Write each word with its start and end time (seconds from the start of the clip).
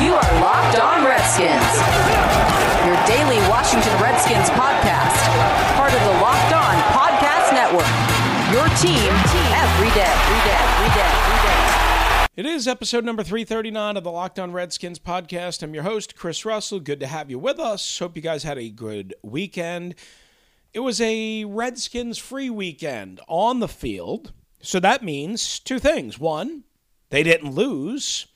You 0.00 0.14
are 0.14 0.30
Locked 0.40 0.78
On 0.80 1.04
Redskins, 1.04 1.74
your 2.86 2.96
daily 3.06 3.38
Washington 3.48 3.92
Redskins 4.00 4.48
podcast, 4.50 5.20
part 5.76 5.92
of 5.92 6.00
the 6.00 6.14
Locked 6.20 6.54
On 6.54 6.74
Podcast 6.96 7.52
Network. 7.52 7.90
Your 8.50 8.66
team 8.80 9.12
every 9.54 9.90
day, 9.94 10.08
every 10.08 10.40
day, 10.42 10.56
every 10.56 10.90
day. 10.96 11.30
It 12.36 12.46
is 12.46 12.66
episode 12.66 13.04
number 13.04 13.22
339 13.22 13.96
of 13.98 14.04
the 14.04 14.10
Locked 14.10 14.38
On 14.38 14.50
Redskins 14.52 14.98
podcast. 14.98 15.62
I'm 15.62 15.74
your 15.74 15.82
host, 15.82 16.16
Chris 16.16 16.44
Russell. 16.44 16.80
Good 16.80 17.00
to 17.00 17.06
have 17.06 17.30
you 17.30 17.38
with 17.38 17.58
us. 17.58 17.98
Hope 17.98 18.16
you 18.16 18.22
guys 18.22 18.44
had 18.44 18.56
a 18.56 18.70
good 18.70 19.14
weekend. 19.22 19.94
It 20.72 20.80
was 20.80 21.00
a 21.00 21.44
Redskins 21.44 22.18
free 22.18 22.48
weekend 22.48 23.20
on 23.28 23.60
the 23.60 23.68
field. 23.68 24.32
So 24.62 24.80
that 24.80 25.04
means 25.04 25.58
two 25.58 25.78
things. 25.78 26.18
One, 26.18 26.64
they 27.10 27.22
didn't 27.22 27.52
lose. 27.52 28.26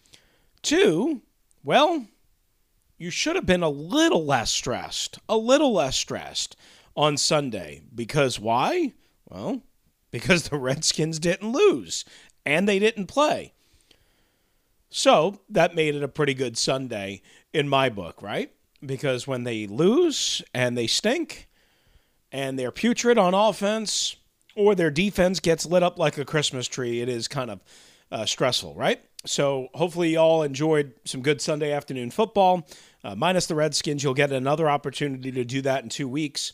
Two, 0.64 1.20
well, 1.62 2.06
you 2.96 3.10
should 3.10 3.36
have 3.36 3.44
been 3.44 3.62
a 3.62 3.68
little 3.68 4.24
less 4.24 4.50
stressed, 4.50 5.18
a 5.28 5.36
little 5.36 5.74
less 5.74 5.94
stressed 5.94 6.56
on 6.96 7.18
Sunday. 7.18 7.82
Because 7.94 8.40
why? 8.40 8.94
Well, 9.28 9.60
because 10.10 10.48
the 10.48 10.56
Redskins 10.56 11.18
didn't 11.18 11.52
lose 11.52 12.06
and 12.46 12.66
they 12.66 12.78
didn't 12.78 13.08
play. 13.08 13.52
So 14.88 15.40
that 15.50 15.74
made 15.74 15.94
it 15.94 16.02
a 16.02 16.08
pretty 16.08 16.32
good 16.32 16.56
Sunday 16.56 17.20
in 17.52 17.68
my 17.68 17.90
book, 17.90 18.22
right? 18.22 18.50
Because 18.84 19.26
when 19.26 19.44
they 19.44 19.66
lose 19.66 20.40
and 20.54 20.78
they 20.78 20.86
stink 20.86 21.46
and 22.32 22.58
they're 22.58 22.70
putrid 22.70 23.18
on 23.18 23.34
offense 23.34 24.16
or 24.56 24.74
their 24.74 24.90
defense 24.90 25.40
gets 25.40 25.66
lit 25.66 25.82
up 25.82 25.98
like 25.98 26.16
a 26.16 26.24
Christmas 26.24 26.66
tree, 26.68 27.02
it 27.02 27.08
is 27.10 27.28
kind 27.28 27.50
of 27.50 27.60
uh, 28.10 28.24
stressful, 28.24 28.74
right? 28.74 29.02
So 29.26 29.68
hopefully 29.74 30.10
you 30.10 30.18
all 30.18 30.42
enjoyed 30.42 30.92
some 31.04 31.22
good 31.22 31.40
Sunday 31.40 31.72
afternoon 31.72 32.10
football. 32.10 32.66
Uh, 33.02 33.14
minus 33.14 33.46
the 33.46 33.54
Redskins, 33.54 34.02
you'll 34.02 34.14
get 34.14 34.32
another 34.32 34.68
opportunity 34.68 35.30
to 35.32 35.44
do 35.44 35.62
that 35.62 35.82
in 35.82 35.88
two 35.88 36.08
weeks 36.08 36.52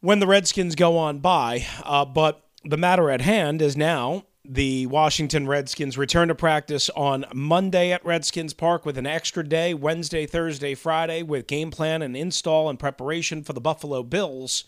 when 0.00 0.18
the 0.18 0.26
Redskins 0.26 0.74
go 0.74 0.96
on 0.96 1.18
bye. 1.18 1.66
Uh, 1.84 2.04
but 2.04 2.42
the 2.64 2.76
matter 2.76 3.10
at 3.10 3.20
hand 3.20 3.62
is 3.62 3.76
now 3.76 4.24
the 4.44 4.86
Washington 4.86 5.46
Redskins 5.46 5.98
return 5.98 6.28
to 6.28 6.34
practice 6.34 6.90
on 6.90 7.26
Monday 7.34 7.92
at 7.92 8.04
Redskins 8.04 8.54
Park 8.54 8.86
with 8.86 8.96
an 8.96 9.06
extra 9.06 9.46
day, 9.46 9.74
Wednesday, 9.74 10.26
Thursday, 10.26 10.74
Friday, 10.74 11.22
with 11.22 11.46
game 11.46 11.70
plan 11.70 12.02
and 12.02 12.16
install 12.16 12.68
and 12.68 12.78
preparation 12.78 13.44
for 13.44 13.52
the 13.52 13.60
Buffalo 13.60 14.02
Bills. 14.02 14.64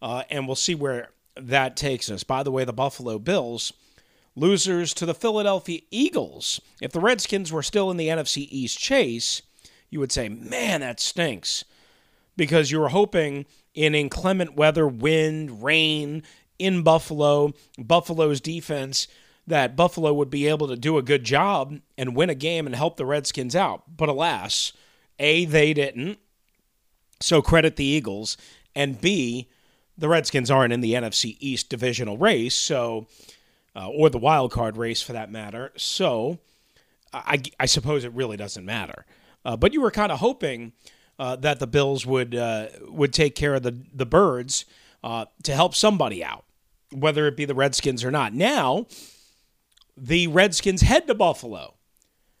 Uh, 0.00 0.22
and 0.30 0.46
we'll 0.46 0.56
see 0.56 0.74
where 0.74 1.10
that 1.36 1.76
takes 1.76 2.10
us. 2.10 2.22
By 2.22 2.42
the 2.42 2.52
way, 2.52 2.64
the 2.64 2.72
Buffalo 2.72 3.18
Bills 3.18 3.72
losers 4.38 4.94
to 4.94 5.06
the 5.06 5.14
Philadelphia 5.14 5.80
Eagles. 5.90 6.60
If 6.80 6.92
the 6.92 7.00
Redskins 7.00 7.52
were 7.52 7.62
still 7.62 7.90
in 7.90 7.96
the 7.96 8.08
NFC 8.08 8.46
East 8.50 8.78
chase, 8.78 9.42
you 9.90 10.00
would 10.00 10.12
say, 10.12 10.28
man, 10.28 10.80
that 10.80 11.00
stinks. 11.00 11.64
Because 12.36 12.70
you 12.70 12.78
were 12.78 12.88
hoping 12.88 13.46
in 13.74 13.94
inclement 13.94 14.54
weather, 14.54 14.86
wind, 14.86 15.62
rain 15.62 16.22
in 16.58 16.82
Buffalo, 16.82 17.52
Buffalo's 17.78 18.40
defense, 18.40 19.08
that 19.46 19.76
Buffalo 19.76 20.12
would 20.12 20.30
be 20.30 20.46
able 20.46 20.68
to 20.68 20.76
do 20.76 20.98
a 20.98 21.02
good 21.02 21.24
job 21.24 21.78
and 21.96 22.14
win 22.14 22.30
a 22.30 22.34
game 22.34 22.66
and 22.66 22.76
help 22.76 22.96
the 22.96 23.06
Redskins 23.06 23.56
out. 23.56 23.96
But 23.96 24.08
alas, 24.08 24.72
A, 25.18 25.46
they 25.46 25.72
didn't. 25.72 26.18
So 27.20 27.42
credit 27.42 27.76
the 27.76 27.84
Eagles. 27.84 28.36
And 28.74 29.00
B, 29.00 29.48
the 29.96 30.08
Redskins 30.08 30.50
aren't 30.50 30.72
in 30.72 30.80
the 30.80 30.92
NFC 30.92 31.36
East 31.40 31.68
divisional 31.68 32.18
race. 32.18 32.54
So 32.54 33.06
uh, 33.78 33.88
or 33.88 34.10
the 34.10 34.18
wild 34.18 34.50
card 34.50 34.76
race 34.76 35.00
for 35.00 35.12
that 35.12 35.30
matter. 35.30 35.72
So 35.76 36.38
I, 37.12 37.40
I 37.60 37.66
suppose 37.66 38.04
it 38.04 38.12
really 38.12 38.36
doesn't 38.36 38.64
matter. 38.64 39.06
Uh, 39.44 39.56
but 39.56 39.72
you 39.72 39.80
were 39.80 39.92
kind 39.92 40.10
of 40.10 40.18
hoping 40.18 40.72
uh, 41.18 41.36
that 41.36 41.60
the 41.60 41.66
Bills 41.66 42.04
would 42.04 42.34
uh, 42.34 42.66
would 42.88 43.12
take 43.12 43.34
care 43.34 43.54
of 43.54 43.62
the 43.62 43.80
the 43.94 44.06
birds 44.06 44.64
uh, 45.04 45.26
to 45.44 45.54
help 45.54 45.74
somebody 45.74 46.24
out, 46.24 46.44
whether 46.92 47.26
it 47.26 47.36
be 47.36 47.44
the 47.44 47.54
Redskins 47.54 48.04
or 48.04 48.10
not. 48.10 48.34
Now, 48.34 48.86
the 49.96 50.26
Redskins 50.26 50.82
head 50.82 51.06
to 51.06 51.14
Buffalo 51.14 51.74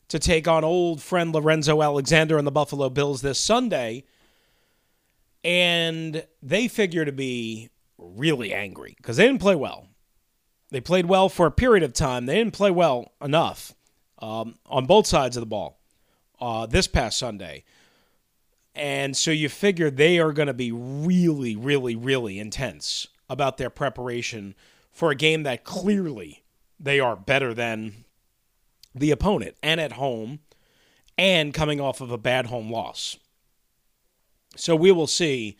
to 0.08 0.18
take 0.18 0.48
on 0.48 0.64
old 0.64 1.00
friend 1.00 1.32
Lorenzo 1.32 1.82
Alexander 1.82 2.36
and 2.36 2.46
the 2.46 2.52
Buffalo 2.52 2.88
Bills 2.88 3.20
this 3.20 3.38
Sunday, 3.38 4.04
and 5.44 6.26
they 6.42 6.66
figure 6.66 7.04
to 7.04 7.12
be 7.12 7.70
really 7.96 8.52
angry 8.52 8.94
because 8.96 9.16
they 9.16 9.26
didn't 9.26 9.40
play 9.40 9.54
well. 9.54 9.88
They 10.70 10.80
played 10.80 11.06
well 11.06 11.28
for 11.28 11.46
a 11.46 11.50
period 11.50 11.82
of 11.82 11.92
time. 11.92 12.26
They 12.26 12.36
didn't 12.36 12.54
play 12.54 12.70
well 12.70 13.12
enough 13.22 13.74
um, 14.18 14.56
on 14.66 14.86
both 14.86 15.06
sides 15.06 15.36
of 15.36 15.40
the 15.40 15.46
ball 15.46 15.78
uh, 16.40 16.66
this 16.66 16.86
past 16.86 17.18
Sunday. 17.18 17.64
And 18.74 19.16
so 19.16 19.30
you 19.30 19.48
figure 19.48 19.90
they 19.90 20.18
are 20.18 20.32
going 20.32 20.46
to 20.46 20.54
be 20.54 20.70
really, 20.70 21.56
really, 21.56 21.96
really 21.96 22.38
intense 22.38 23.08
about 23.28 23.56
their 23.56 23.70
preparation 23.70 24.54
for 24.92 25.10
a 25.10 25.16
game 25.16 25.42
that 25.44 25.64
clearly 25.64 26.44
they 26.78 27.00
are 27.00 27.16
better 27.16 27.54
than 27.54 28.04
the 28.94 29.10
opponent 29.10 29.56
and 29.62 29.80
at 29.80 29.92
home 29.92 30.40
and 31.16 31.52
coming 31.54 31.80
off 31.80 32.00
of 32.00 32.12
a 32.12 32.18
bad 32.18 32.46
home 32.46 32.70
loss. 32.70 33.16
So 34.56 34.76
we 34.76 34.92
will 34.92 35.06
see 35.06 35.56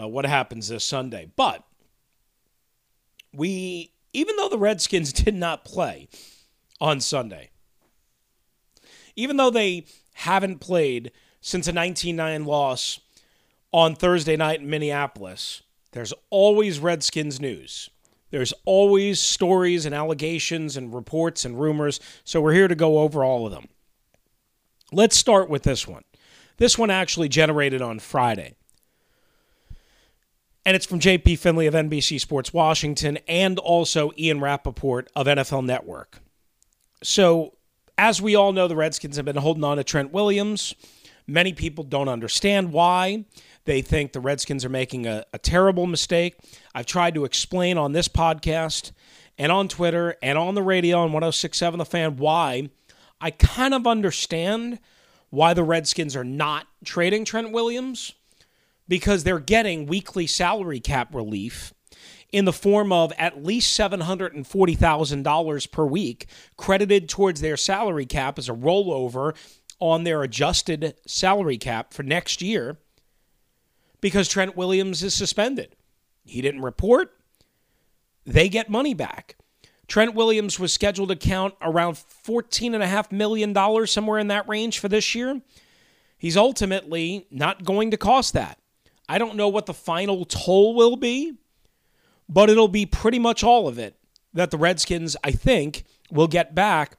uh, 0.00 0.08
what 0.08 0.26
happens 0.26 0.68
this 0.68 0.84
Sunday. 0.84 1.30
But 1.36 1.64
we 3.32 3.91
even 4.12 4.36
though 4.36 4.48
the 4.48 4.58
Redskins 4.58 5.12
did 5.24 5.34
not 5.34 5.64
play 5.64 6.08
on 6.80 7.00
Sunday, 7.00 7.50
even 9.16 9.36
though 9.36 9.50
they 9.50 9.86
haven't 10.14 10.60
played 10.60 11.12
since 11.40 11.66
a 11.66 11.72
19 11.72 12.16
9 12.16 12.44
loss 12.44 13.00
on 13.72 13.94
Thursday 13.94 14.36
night 14.36 14.60
in 14.60 14.70
Minneapolis, 14.70 15.62
there's 15.92 16.12
always 16.30 16.78
Redskins 16.78 17.40
news. 17.40 17.90
There's 18.30 18.54
always 18.64 19.20
stories 19.20 19.84
and 19.84 19.94
allegations 19.94 20.76
and 20.76 20.94
reports 20.94 21.44
and 21.44 21.60
rumors. 21.60 22.00
So 22.24 22.40
we're 22.40 22.54
here 22.54 22.68
to 22.68 22.74
go 22.74 23.00
over 23.00 23.22
all 23.22 23.44
of 23.46 23.52
them. 23.52 23.68
Let's 24.90 25.16
start 25.16 25.50
with 25.50 25.64
this 25.64 25.86
one. 25.86 26.04
This 26.56 26.78
one 26.78 26.90
actually 26.90 27.28
generated 27.28 27.82
on 27.82 27.98
Friday. 27.98 28.54
And 30.64 30.76
it's 30.76 30.86
from 30.86 31.00
JP 31.00 31.38
Finley 31.38 31.66
of 31.66 31.74
NBC 31.74 32.20
Sports 32.20 32.52
Washington 32.52 33.18
and 33.26 33.58
also 33.58 34.12
Ian 34.16 34.40
Rapoport 34.40 35.08
of 35.16 35.26
NFL 35.26 35.64
Network. 35.64 36.20
So, 37.02 37.54
as 37.98 38.22
we 38.22 38.36
all 38.36 38.52
know, 38.52 38.68
the 38.68 38.76
Redskins 38.76 39.16
have 39.16 39.24
been 39.24 39.36
holding 39.36 39.64
on 39.64 39.76
to 39.76 39.84
Trent 39.84 40.12
Williams. 40.12 40.74
Many 41.26 41.52
people 41.52 41.84
don't 41.84 42.08
understand 42.08 42.72
why. 42.72 43.24
They 43.64 43.82
think 43.82 44.12
the 44.12 44.20
Redskins 44.20 44.64
are 44.64 44.70
making 44.70 45.06
a, 45.06 45.24
a 45.32 45.38
terrible 45.38 45.86
mistake. 45.86 46.36
I've 46.74 46.86
tried 46.86 47.14
to 47.14 47.24
explain 47.24 47.76
on 47.78 47.92
this 47.92 48.08
podcast 48.08 48.92
and 49.38 49.50
on 49.52 49.68
Twitter 49.68 50.16
and 50.22 50.38
on 50.38 50.54
the 50.54 50.62
radio 50.62 50.98
on 50.98 51.12
1067 51.12 51.78
The 51.78 51.84
Fan 51.84 52.16
why 52.16 52.70
I 53.20 53.30
kind 53.30 53.72
of 53.72 53.86
understand 53.86 54.80
why 55.30 55.54
the 55.54 55.62
Redskins 55.62 56.16
are 56.16 56.24
not 56.24 56.66
trading 56.84 57.24
Trent 57.24 57.52
Williams 57.52 58.14
because 58.92 59.24
they're 59.24 59.38
getting 59.38 59.86
weekly 59.86 60.26
salary 60.26 60.78
cap 60.78 61.14
relief 61.14 61.72
in 62.30 62.44
the 62.44 62.52
form 62.52 62.92
of 62.92 63.10
at 63.16 63.42
least 63.42 63.80
$740,000 63.80 65.70
per 65.70 65.86
week 65.86 66.26
credited 66.58 67.08
towards 67.08 67.40
their 67.40 67.56
salary 67.56 68.04
cap 68.04 68.38
as 68.38 68.50
a 68.50 68.52
rollover 68.52 69.34
on 69.78 70.04
their 70.04 70.22
adjusted 70.22 70.94
salary 71.06 71.56
cap 71.56 71.94
for 71.94 72.02
next 72.02 72.42
year 72.42 72.76
because 74.02 74.28
Trent 74.28 74.58
Williams 74.58 75.02
is 75.02 75.14
suspended. 75.14 75.74
He 76.26 76.42
didn't 76.42 76.60
report. 76.60 77.14
They 78.26 78.50
get 78.50 78.68
money 78.68 78.92
back. 78.92 79.36
Trent 79.88 80.14
Williams 80.14 80.60
was 80.60 80.70
scheduled 80.70 81.08
to 81.08 81.16
count 81.16 81.54
around 81.62 81.94
$14.5 81.94 83.10
million, 83.10 83.86
somewhere 83.86 84.18
in 84.18 84.28
that 84.28 84.46
range 84.46 84.80
for 84.80 84.88
this 84.88 85.14
year. 85.14 85.40
He's 86.18 86.36
ultimately 86.36 87.26
not 87.30 87.64
going 87.64 87.90
to 87.92 87.96
cost 87.96 88.34
that. 88.34 88.58
I 89.08 89.18
don't 89.18 89.36
know 89.36 89.48
what 89.48 89.66
the 89.66 89.74
final 89.74 90.24
toll 90.24 90.74
will 90.74 90.96
be, 90.96 91.34
but 92.28 92.48
it'll 92.48 92.68
be 92.68 92.86
pretty 92.86 93.18
much 93.18 93.42
all 93.42 93.68
of 93.68 93.78
it 93.78 93.96
that 94.32 94.50
the 94.50 94.58
Redskins, 94.58 95.16
I 95.22 95.32
think, 95.32 95.84
will 96.10 96.28
get 96.28 96.54
back, 96.54 96.96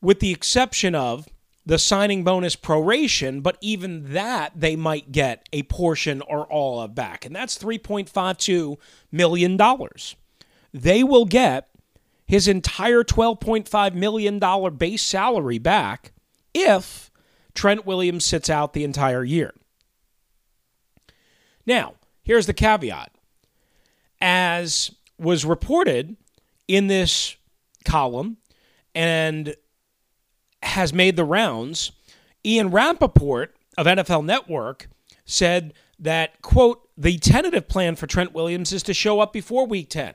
with 0.00 0.20
the 0.20 0.30
exception 0.30 0.94
of 0.94 1.28
the 1.66 1.78
signing 1.78 2.24
bonus 2.24 2.56
proration, 2.56 3.42
but 3.42 3.58
even 3.60 4.12
that 4.12 4.52
they 4.56 4.76
might 4.76 5.12
get 5.12 5.46
a 5.52 5.62
portion 5.64 6.22
or 6.22 6.46
all 6.46 6.80
of 6.80 6.94
back. 6.94 7.26
And 7.26 7.36
that's 7.36 7.58
$3.52 7.58 8.78
million. 9.12 9.58
They 10.72 11.04
will 11.04 11.26
get 11.26 11.68
his 12.26 12.48
entire 12.48 13.02
$12.5 13.02 13.94
million 13.94 14.76
base 14.76 15.02
salary 15.02 15.58
back 15.58 16.12
if 16.54 17.10
Trent 17.54 17.84
Williams 17.84 18.24
sits 18.24 18.48
out 18.48 18.72
the 18.72 18.84
entire 18.84 19.24
year. 19.24 19.52
Now, 21.66 21.94
here's 22.22 22.46
the 22.46 22.54
caveat. 22.54 23.12
As 24.20 24.90
was 25.18 25.44
reported 25.44 26.16
in 26.68 26.86
this 26.86 27.36
column 27.84 28.36
and 28.94 29.54
has 30.62 30.92
made 30.92 31.16
the 31.16 31.24
rounds, 31.24 31.92
Ian 32.44 32.70
Rapoport 32.70 33.56
of 33.76 33.86
NFL 33.86 34.24
Network 34.24 34.88
said 35.24 35.72
that, 35.98 36.40
quote, 36.42 36.88
the 36.96 37.18
tentative 37.18 37.68
plan 37.68 37.96
for 37.96 38.06
Trent 38.06 38.34
Williams 38.34 38.72
is 38.72 38.82
to 38.84 38.94
show 38.94 39.20
up 39.20 39.32
before 39.32 39.66
week 39.66 39.88
10 39.90 40.14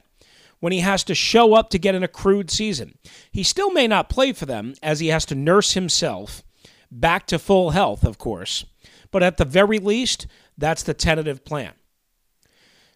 when 0.59 0.71
he 0.71 0.79
has 0.79 1.03
to 1.03 1.15
show 1.15 1.53
up 1.53 1.69
to 1.69 1.79
get 1.79 1.95
an 1.95 2.03
accrued 2.03 2.49
season. 2.49 2.97
He 3.31 3.43
still 3.43 3.71
may 3.71 3.87
not 3.87 4.09
play 4.09 4.33
for 4.33 4.45
them 4.45 4.73
as 4.81 4.99
he 4.99 5.07
has 5.07 5.25
to 5.25 5.35
nurse 5.35 5.73
himself 5.73 6.43
back 6.91 7.27
to 7.27 7.39
full 7.39 7.71
health, 7.71 8.03
of 8.03 8.17
course. 8.17 8.65
But 9.11 9.23
at 9.23 9.37
the 9.37 9.45
very 9.45 9.79
least, 9.79 10.27
that's 10.57 10.83
the 10.83 10.93
tentative 10.93 11.43
plan. 11.43 11.73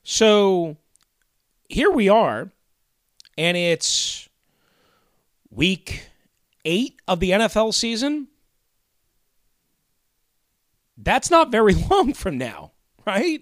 So 0.03 0.77
here 1.67 1.91
we 1.91 2.09
are, 2.09 2.51
and 3.37 3.57
it's 3.57 4.29
week 5.51 6.09
eight 6.65 7.01
of 7.07 7.19
the 7.19 7.31
NFL 7.31 7.73
season. 7.73 8.27
That's 10.97 11.31
not 11.31 11.51
very 11.51 11.73
long 11.89 12.13
from 12.13 12.37
now, 12.37 12.71
right? 13.05 13.41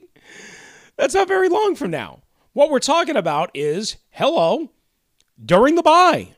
That's 0.98 1.16
not 1.16 1.28
very 1.28 1.50
long 1.50 1.76
from 1.76 1.92
now. 1.92 2.22
What 2.54 2.72
we're 2.72 2.80
talking 2.80 3.16
about 3.16 3.52
is 3.54 3.98
hello, 4.10 4.72
during 5.44 5.76
the 5.76 5.84
bye, 5.84 6.36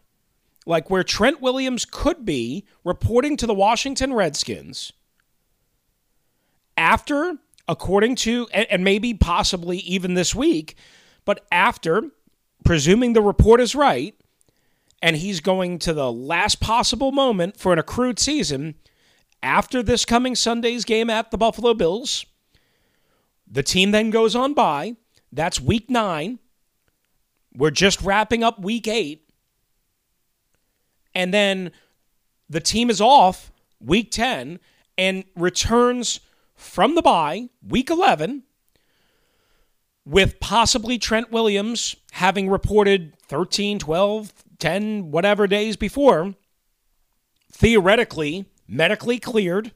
like 0.65 0.89
where 0.89 1.03
Trent 1.03 1.41
Williams 1.41 1.85
could 1.85 2.25
be 2.25 2.65
reporting 2.83 3.37
to 3.37 3.47
the 3.47 3.53
Washington 3.53 4.13
Redskins 4.13 4.91
after, 6.79 7.37
according 7.69 8.15
to, 8.15 8.47
and 8.51 8.83
maybe 8.83 9.13
possibly 9.13 9.77
even 9.77 10.15
this 10.15 10.33
week, 10.33 10.75
but 11.23 11.45
after, 11.51 12.09
presuming 12.65 13.13
the 13.13 13.21
report 13.21 13.61
is 13.61 13.75
right, 13.75 14.15
and 15.03 15.15
he's 15.15 15.39
going 15.39 15.77
to 15.77 15.93
the 15.93 16.11
last 16.11 16.59
possible 16.59 17.11
moment 17.11 17.57
for 17.57 17.71
an 17.71 17.77
accrued 17.77 18.17
season 18.17 18.73
after 19.43 19.83
this 19.83 20.03
coming 20.03 20.35
Sunday's 20.35 20.83
game 20.83 21.11
at 21.11 21.29
the 21.29 21.37
Buffalo 21.37 21.75
Bills. 21.75 22.25
The 23.47 23.63
team 23.63 23.91
then 23.91 24.09
goes 24.09 24.35
on 24.35 24.55
bye. 24.55 24.95
That's 25.31 25.61
week 25.61 25.91
nine. 25.91 26.39
We're 27.55 27.69
just 27.69 28.01
wrapping 28.01 28.43
up 28.43 28.59
week 28.59 28.87
eight. 28.87 29.29
And 31.13 31.31
then 31.31 31.71
the 32.49 32.59
team 32.59 32.89
is 32.89 32.99
off 32.99 33.51
week 33.79 34.09
10 34.09 34.59
and 34.97 35.23
returns 35.35 36.19
from 36.59 36.95
the 36.95 37.01
bye 37.01 37.47
week 37.65 37.89
11 37.89 38.43
with 40.05 40.39
possibly 40.39 40.97
Trent 40.97 41.31
Williams 41.31 41.95
having 42.11 42.49
reported 42.49 43.15
13, 43.27 43.79
12, 43.79 44.33
10, 44.59 45.11
whatever 45.11 45.47
days 45.47 45.77
before, 45.77 46.35
theoretically, 47.51 48.45
medically 48.67 49.19
cleared, 49.19 49.71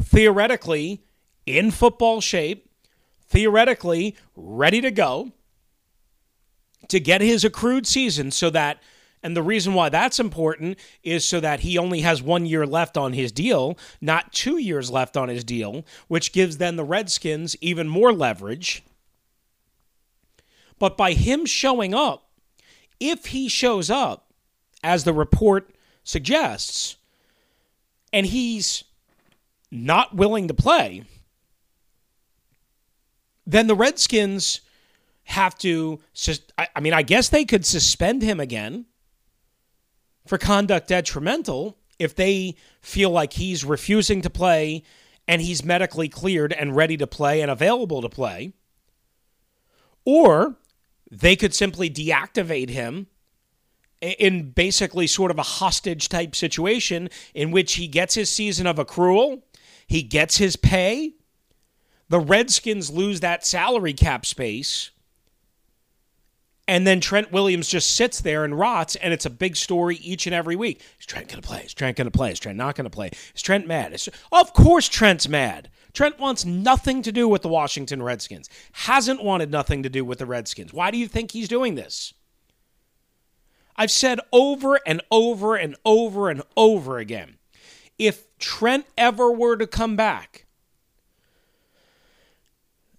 theoretically, 0.00 1.02
in 1.46 1.70
football 1.70 2.20
shape, 2.20 2.70
theoretically, 3.26 4.16
ready 4.36 4.80
to 4.80 4.90
go 4.90 5.32
to 6.88 7.00
get 7.00 7.20
his 7.20 7.44
accrued 7.44 7.86
season 7.86 8.30
so 8.30 8.50
that. 8.50 8.80
And 9.22 9.36
the 9.36 9.42
reason 9.42 9.74
why 9.74 9.88
that's 9.88 10.20
important 10.20 10.78
is 11.02 11.24
so 11.24 11.40
that 11.40 11.60
he 11.60 11.76
only 11.76 12.00
has 12.02 12.22
one 12.22 12.46
year 12.46 12.66
left 12.66 12.96
on 12.96 13.12
his 13.12 13.32
deal, 13.32 13.76
not 14.00 14.32
two 14.32 14.58
years 14.58 14.90
left 14.90 15.16
on 15.16 15.28
his 15.28 15.42
deal, 15.42 15.84
which 16.06 16.32
gives 16.32 16.58
then 16.58 16.76
the 16.76 16.84
Redskins 16.84 17.56
even 17.60 17.88
more 17.88 18.12
leverage. 18.12 18.82
But 20.78 20.96
by 20.96 21.12
him 21.12 21.46
showing 21.46 21.94
up 21.94 22.28
if 23.00 23.26
he 23.26 23.48
shows 23.48 23.90
up, 23.90 24.32
as 24.82 25.04
the 25.04 25.12
report 25.12 25.74
suggests, 26.04 26.96
and 28.12 28.26
he's 28.26 28.84
not 29.70 30.14
willing 30.14 30.48
to 30.48 30.54
play, 30.54 31.02
then 33.46 33.66
the 33.66 33.74
Redskins 33.74 34.60
have 35.24 35.58
to. 35.58 36.00
I 36.56 36.80
mean, 36.80 36.92
I 36.92 37.02
guess 37.02 37.28
they 37.28 37.44
could 37.44 37.66
suspend 37.66 38.22
him 38.22 38.40
again 38.40 38.86
for 40.28 40.38
conduct 40.38 40.88
detrimental 40.88 41.78
if 41.98 42.14
they 42.14 42.54
feel 42.80 43.10
like 43.10 43.32
he's 43.32 43.64
refusing 43.64 44.22
to 44.22 44.30
play 44.30 44.82
and 45.26 45.42
he's 45.42 45.64
medically 45.64 46.08
cleared 46.08 46.52
and 46.52 46.76
ready 46.76 46.96
to 46.96 47.06
play 47.06 47.40
and 47.40 47.50
available 47.50 48.02
to 48.02 48.08
play. 48.08 48.52
Or 50.04 50.56
they 51.10 51.34
could 51.34 51.54
simply 51.54 51.90
deactivate 51.90 52.70
him 52.70 53.08
in 54.00 54.50
basically 54.50 55.06
sort 55.06 55.30
of 55.30 55.38
a 55.38 55.42
hostage 55.42 56.08
type 56.08 56.36
situation 56.36 57.08
in 57.34 57.50
which 57.50 57.74
he 57.74 57.88
gets 57.88 58.14
his 58.14 58.30
season 58.30 58.66
of 58.66 58.76
accrual, 58.76 59.42
he 59.86 60.02
gets 60.02 60.36
his 60.36 60.56
pay. 60.56 61.14
The 62.08 62.20
Redskins 62.20 62.90
lose 62.90 63.20
that 63.20 63.46
salary 63.46 63.92
cap 63.92 64.24
space. 64.24 64.90
And 66.68 66.86
then 66.86 67.00
Trent 67.00 67.32
Williams 67.32 67.66
just 67.66 67.96
sits 67.96 68.20
there 68.20 68.44
and 68.44 68.56
rots, 68.56 68.94
and 68.96 69.14
it's 69.14 69.24
a 69.24 69.30
big 69.30 69.56
story 69.56 69.96
each 69.96 70.26
and 70.26 70.34
every 70.34 70.54
week. 70.54 70.82
Is 71.00 71.06
Trent 71.06 71.26
going 71.26 71.40
to 71.40 71.48
play? 71.48 71.62
Is 71.62 71.72
Trent 71.72 71.96
going 71.96 72.04
to 72.04 72.16
play? 72.16 72.30
Is 72.30 72.38
Trent 72.38 72.58
not 72.58 72.76
going 72.76 72.84
to 72.84 72.90
play? 72.90 73.10
Is 73.34 73.40
Trent 73.40 73.66
mad? 73.66 73.94
Is, 73.94 74.08
of 74.30 74.52
course, 74.52 74.86
Trent's 74.86 75.26
mad. 75.26 75.70
Trent 75.94 76.20
wants 76.20 76.44
nothing 76.44 77.00
to 77.02 77.10
do 77.10 77.26
with 77.26 77.40
the 77.40 77.48
Washington 77.48 78.02
Redskins, 78.02 78.50
hasn't 78.72 79.24
wanted 79.24 79.50
nothing 79.50 79.82
to 79.82 79.88
do 79.88 80.04
with 80.04 80.18
the 80.18 80.26
Redskins. 80.26 80.72
Why 80.72 80.90
do 80.90 80.98
you 80.98 81.08
think 81.08 81.30
he's 81.30 81.48
doing 81.48 81.74
this? 81.74 82.12
I've 83.74 83.90
said 83.90 84.20
over 84.30 84.78
and 84.86 85.00
over 85.10 85.56
and 85.56 85.74
over 85.86 86.28
and 86.28 86.42
over 86.56 86.98
again 86.98 87.38
if 87.98 88.26
Trent 88.38 88.86
ever 88.96 89.32
were 89.32 89.56
to 89.56 89.66
come 89.66 89.96
back, 89.96 90.44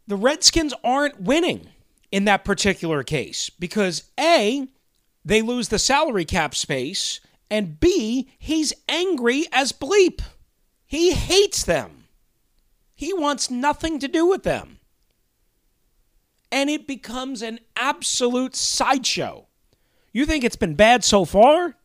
the 0.08 0.16
Redskins 0.16 0.74
aren't 0.84 1.22
winning 1.22 1.70
in 2.12 2.26
that 2.26 2.46
particular 2.46 3.04
case 3.04 3.50
because 3.50 4.04
A, 4.20 4.68
they 5.24 5.42
lose 5.42 5.70
the 5.70 5.80
salary 5.80 6.26
cap 6.26 6.56
space, 6.56 7.20
and 7.50 7.80
B, 7.80 8.30
he's 8.38 8.74
angry 8.88 9.46
as 9.52 9.72
bleep. 9.72 10.22
He 10.86 11.12
hates 11.12 11.64
them. 11.64 12.06
He 12.96 13.14
wants 13.14 13.50
nothing 13.50 14.00
to 14.00 14.08
do 14.08 14.26
with 14.26 14.44
them. 14.44 14.80
And 16.52 16.70
it 16.70 16.88
becomes 16.88 17.42
an 17.42 17.60
absolute 17.76 18.56
sideshow. 18.56 19.46
You 20.12 20.26
think 20.26 20.44
it's 20.44 20.56
been 20.56 20.74
bad 20.74 21.04
so 21.04 21.26
far? 21.26 21.76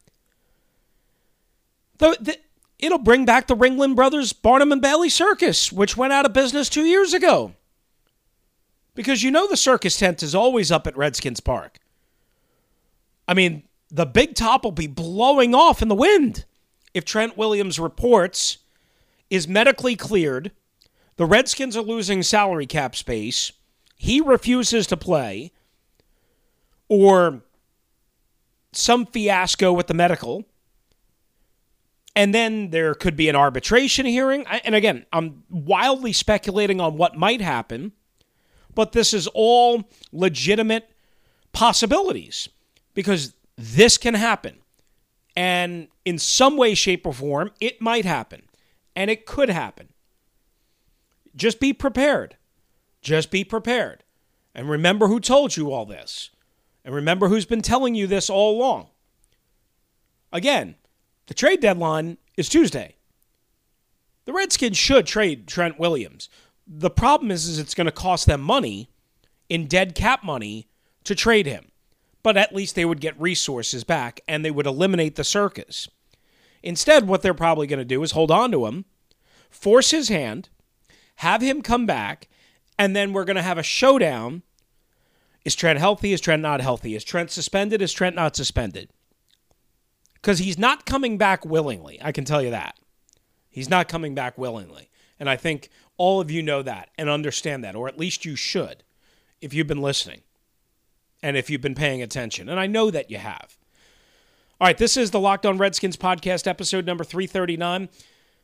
The, 1.99 2.16
the, 2.21 2.38
it'll 2.78 2.99
bring 2.99 3.25
back 3.26 3.47
the 3.47 3.57
Ringling 3.57 3.95
Brothers 3.95 4.33
Barnum 4.33 4.73
and 4.73 4.81
Bailey 4.81 5.11
Circus, 5.11 5.71
which 5.71 5.97
went 5.97 6.12
out 6.12 6.26
of 6.26 6.33
business 6.33 6.69
two 6.69 6.85
years 6.85 7.12
ago. 7.12 7.54
Because 8.94 9.22
you 9.22 9.30
know 9.30 9.48
the 9.48 9.56
circus 9.56 9.98
tent 9.98 10.22
is 10.22 10.34
always 10.34 10.70
up 10.70 10.86
at 10.86 10.96
Redskins 10.96 11.40
Park. 11.40 11.78
I 13.26 13.34
mean, 13.34 13.64
the 13.90 14.06
big 14.06 14.34
top 14.34 14.64
will 14.64 14.72
be 14.72 14.86
blowing 14.86 15.54
off 15.54 15.82
in 15.82 15.88
the 15.88 15.94
wind 15.94 16.44
if 16.92 17.04
Trent 17.04 17.36
Williams 17.36 17.78
reports 17.78 18.58
is 19.30 19.48
medically 19.48 19.96
cleared 19.96 20.52
the 21.16 21.26
Redskins 21.26 21.76
are 21.76 21.82
losing 21.82 22.22
salary 22.22 22.66
cap 22.66 22.96
space. 22.96 23.52
He 23.96 24.20
refuses 24.20 24.86
to 24.88 24.96
play, 24.96 25.52
or 26.88 27.42
some 28.72 29.06
fiasco 29.06 29.72
with 29.72 29.86
the 29.86 29.94
medical. 29.94 30.44
And 32.16 32.34
then 32.34 32.70
there 32.70 32.94
could 32.94 33.16
be 33.16 33.28
an 33.28 33.36
arbitration 33.36 34.06
hearing. 34.06 34.46
And 34.46 34.74
again, 34.74 35.06
I'm 35.12 35.44
wildly 35.48 36.12
speculating 36.12 36.80
on 36.80 36.96
what 36.96 37.16
might 37.16 37.40
happen, 37.40 37.92
but 38.75 38.93
this 38.93 39.14
is 39.14 39.28
all 39.35 39.85
legitimate 40.12 40.90
possibilities 41.52 42.49
because 42.95 43.35
this 43.57 43.99
can 43.99 44.14
happen. 44.14 44.59
And 45.37 45.88
in 46.04 46.19
some 46.19 46.57
way, 46.57 46.75
shape, 46.75 47.07
or 47.07 47.12
form, 47.12 47.50
it 47.61 47.81
might 47.81 48.04
happen. 48.04 48.43
And 48.95 49.11
it 49.11 49.26
could 49.26 49.49
happen. 49.49 49.88
Just 51.35 51.59
be 51.59 51.73
prepared. 51.73 52.37
Just 53.02 53.31
be 53.31 53.45
prepared. 53.45 54.04
And 54.54 54.71
remember 54.71 55.09
who 55.09 55.19
told 55.19 55.57
you 55.57 55.73
all 55.73 55.85
this. 55.85 56.31
And 56.85 56.95
remember 56.95 57.28
who's 57.28 57.47
been 57.47 57.62
telling 57.62 57.95
you 57.95 58.07
this 58.07 58.31
all 58.31 58.57
along. 58.57 58.88
Again, 60.33 60.76
the 61.26 61.35
trade 61.35 61.61
deadline 61.61 62.19
is 62.37 62.49
Tuesday. 62.49 62.97
The 64.26 64.33
Redskins 64.33 64.76
should 64.76 65.07
trade 65.07 65.47
Trent 65.47 65.78
Williams. 65.78 66.28
The 66.66 66.90
problem 66.90 67.30
is, 67.30 67.47
is 67.47 67.59
it's 67.59 67.75
going 67.75 67.87
to 67.87 67.92
cost 67.92 68.26
them 68.26 68.40
money 68.40 68.88
in 69.49 69.66
dead 69.66 69.94
cap 69.94 70.25
money 70.25 70.68
to 71.04 71.14
trade 71.14 71.47
him. 71.47 71.71
But 72.23 72.37
at 72.37 72.54
least 72.54 72.75
they 72.75 72.87
would 72.87 73.00
get 73.00 73.21
resources 73.21 73.85
back 73.85 74.21
and 74.26 74.44
they 74.44 74.50
would 74.50 74.66
eliminate 74.66 75.16
the 75.16 75.25
circus. 75.25 75.88
Instead, 76.62 77.06
what 77.06 77.21
they're 77.21 77.35
probably 77.35 77.66
going 77.66 77.78
to 77.78 77.85
do 77.85 78.02
is 78.02 78.12
hold 78.12 78.30
on 78.30 78.50
to 78.50 78.66
him, 78.66 78.87
force 79.50 79.90
his 79.90 80.09
hand, 80.09 80.49
have 81.16 81.42
him 81.42 81.61
come 81.61 81.85
back, 81.85 82.28
and 82.78 82.97
then 82.97 83.12
we're 83.12 83.26
going 83.26 83.37
to 83.37 83.42
have 83.42 83.59
a 83.59 83.62
showdown. 83.62 84.42
Is 85.44 85.54
Trent 85.54 85.78
healthy? 85.78 86.14
Is 86.14 86.23
Trent 86.23 86.40
not 86.40 86.62
healthy? 86.62 86.94
Is 86.94 87.04
Trent 87.04 87.30
suspended? 87.30 87.83
Is 87.83 87.92
Trent 87.92 88.16
not 88.16 88.35
suspended? 88.35 88.88
Because 90.14 90.38
he's 90.38 90.59
not 90.59 90.87
coming 90.87 91.18
back 91.18 91.44
willingly. 91.44 91.99
I 92.02 92.11
can 92.11 92.25
tell 92.25 92.40
you 92.40 92.50
that. 92.50 92.78
He's 93.50 93.68
not 93.68 93.87
coming 93.87 94.14
back 94.14 94.38
willingly. 94.38 94.88
And 95.21 95.28
I 95.28 95.37
think 95.37 95.68
all 95.96 96.20
of 96.20 96.30
you 96.30 96.42
know 96.42 96.62
that 96.62 96.90
and 96.98 97.08
understand 97.08 97.64
that, 97.64 97.74
or 97.76 97.88
at 97.88 97.98
least 97.98 98.24
you 98.24 98.36
should 98.36 98.82
if 99.40 99.52
you've 99.52 99.66
been 99.66 99.82
listening 99.82 100.22
and 101.22 101.36
if 101.36 101.48
you've 101.48 101.60
been 101.60 101.74
paying 101.74 102.02
attention. 102.02 102.48
And 102.48 102.58
I 102.58 102.66
know 102.66 102.90
that 102.90 103.10
you 103.10 103.18
have. 103.18 103.56
All 104.60 104.66
right, 104.66 104.78
this 104.78 104.96
is 104.96 105.10
the 105.10 105.20
Locked 105.20 105.46
On 105.46 105.58
Redskins 105.58 105.96
podcast, 105.96 106.46
episode 106.46 106.86
number 106.86 107.04
339. 107.04 107.88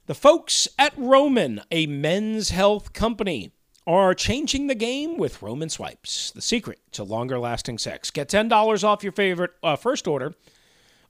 The 0.07 0.15
folks 0.15 0.67
at 0.79 0.93
Roman, 0.97 1.61
a 1.71 1.87
men's 1.87 2.51
health 2.51 2.93
company, 2.93 3.53
are 3.87 4.15
changing 4.15 4.67
the 4.67 4.75
game 4.75 5.17
with 5.17 5.43
Roman 5.43 5.69
Swipes, 5.69 6.31
the 6.31 6.43
secret 6.43 6.81
to 6.93 7.03
longer 7.03 7.39
lasting 7.39 7.79
sex. 7.79 8.11
Get 8.11 8.29
$10 8.29 8.85
off 8.85 9.03
your 9.03 9.13
favorite 9.13 9.53
uh, 9.63 9.77
first 9.77 10.07
order 10.07 10.35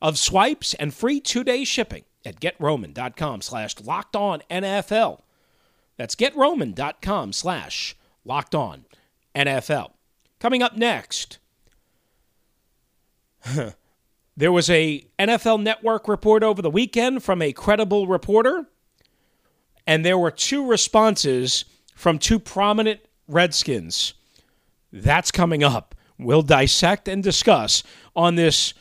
of 0.01 0.19
swipes 0.19 0.75
and 0.75 0.95
free 0.95 1.21
two-day 1.21 1.65
shipping 1.65 2.05
at 2.25 2.41
getroman.com 2.41 3.41
slash 3.43 3.81
locked 3.81 4.17
on 4.17 4.43
NFL. 4.51 5.21
That's 6.01 6.15
getroman.com 6.15 7.35
slash 7.35 7.95
locked 8.25 8.55
on 8.55 8.87
NFL. 9.37 9.91
Coming 10.39 10.63
up 10.63 10.75
next, 10.75 11.37
there 14.35 14.51
was 14.51 14.71
a 14.71 15.07
NFL 15.19 15.63
Network 15.63 16.09
report 16.09 16.43
over 16.43 16.63
the 16.63 16.71
weekend 16.71 17.23
from 17.23 17.43
a 17.43 17.53
credible 17.53 18.07
reporter, 18.07 18.65
and 19.87 20.03
there 20.03 20.17
were 20.17 20.31
two 20.31 20.67
responses 20.67 21.67
from 21.95 22.19
two 22.19 22.39
prominent 22.39 23.01
Redskins. 23.29 24.15
That's 24.91 25.31
coming 25.31 25.63
up. 25.63 25.95
We'll 26.19 26.41
dissect 26.41 27.09
and 27.09 27.23
discuss 27.23 27.83
on 28.17 28.37
this 28.37 28.73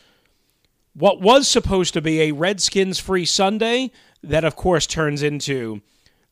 what 0.94 1.20
was 1.20 1.50
supposed 1.50 1.94
to 1.96 2.02
be 2.02 2.22
a 2.22 2.32
Redskins 2.32 2.98
free 2.98 3.26
Sunday 3.26 3.92
that 4.24 4.46
of 4.46 4.56
course 4.56 4.88
turns 4.88 5.22
into 5.22 5.82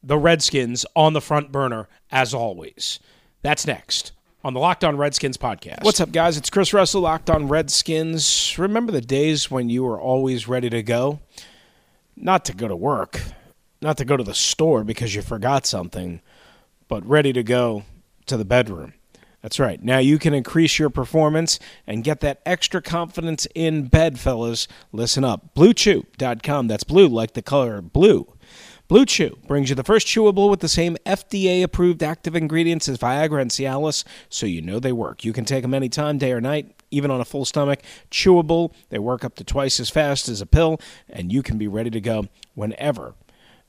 the 0.03 0.17
Redskins 0.17 0.85
on 0.95 1.13
the 1.13 1.21
front 1.21 1.51
burner 1.51 1.87
as 2.11 2.33
always. 2.33 2.99
That's 3.41 3.67
next 3.67 4.11
on 4.43 4.53
the 4.53 4.59
Locked 4.59 4.83
On 4.83 4.97
Redskins 4.97 5.37
podcast. 5.37 5.83
What's 5.83 5.99
up, 5.99 6.11
guys? 6.11 6.37
It's 6.37 6.49
Chris 6.49 6.73
Russell, 6.73 7.01
Locked 7.01 7.29
On 7.29 7.47
Redskins. 7.47 8.57
Remember 8.57 8.91
the 8.91 9.01
days 9.01 9.51
when 9.51 9.69
you 9.69 9.83
were 9.83 9.99
always 9.99 10.47
ready 10.47 10.69
to 10.69 10.83
go? 10.83 11.19
Not 12.15 12.45
to 12.45 12.53
go 12.53 12.67
to 12.67 12.75
work, 12.75 13.21
not 13.81 13.97
to 13.97 14.05
go 14.05 14.17
to 14.17 14.23
the 14.23 14.33
store 14.33 14.83
because 14.83 15.13
you 15.13 15.21
forgot 15.21 15.65
something, 15.65 16.21
but 16.87 17.05
ready 17.05 17.33
to 17.33 17.43
go 17.43 17.83
to 18.27 18.37
the 18.37 18.45
bedroom. 18.45 18.93
That's 19.41 19.59
right. 19.59 19.83
Now 19.83 19.99
you 19.99 20.17
can 20.17 20.33
increase 20.33 20.79
your 20.79 20.89
performance 20.89 21.59
and 21.85 22.03
get 22.03 22.21
that 22.21 22.41
extra 22.45 22.81
confidence 22.81 23.47
in 23.53 23.87
bed, 23.87 24.19
fellas. 24.19 24.67
Listen 24.91 25.23
up. 25.23 25.53
BlueChew.com. 25.55 26.67
That's 26.67 26.83
blue 26.83 27.07
like 27.07 27.33
the 27.33 27.41
color 27.41 27.81
blue. 27.81 28.33
Blue 28.87 29.05
Chew 29.05 29.37
brings 29.47 29.67
you 29.67 29.75
the 29.75 29.83
first 29.83 30.07
chewable 30.07 30.49
with 30.49 30.61
the 30.61 30.69
same 30.69 30.95
FDA 31.05 31.61
approved 31.61 32.01
active 32.01 32.37
ingredients 32.37 32.87
as 32.87 32.97
Viagra 32.97 33.41
and 33.41 33.51
Cialis, 33.51 34.05
so 34.29 34.45
you 34.45 34.61
know 34.61 34.79
they 34.79 34.93
work. 34.93 35.25
You 35.25 35.33
can 35.33 35.43
take 35.43 35.63
them 35.63 35.73
anytime, 35.73 36.17
day 36.17 36.31
or 36.31 36.39
night, 36.39 36.73
even 36.89 37.11
on 37.11 37.19
a 37.19 37.25
full 37.25 37.43
stomach. 37.43 37.81
Chewable, 38.09 38.73
they 38.87 38.97
work 38.97 39.25
up 39.25 39.35
to 39.35 39.43
twice 39.43 39.81
as 39.81 39.89
fast 39.89 40.29
as 40.29 40.39
a 40.39 40.45
pill, 40.45 40.79
and 41.09 41.33
you 41.33 41.43
can 41.43 41.57
be 41.57 41.67
ready 41.67 41.89
to 41.89 41.99
go 41.99 42.27
whenever 42.55 43.15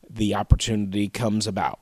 the 0.09 0.37
opportunity 0.37 1.09
comes 1.09 1.49
about. 1.49 1.81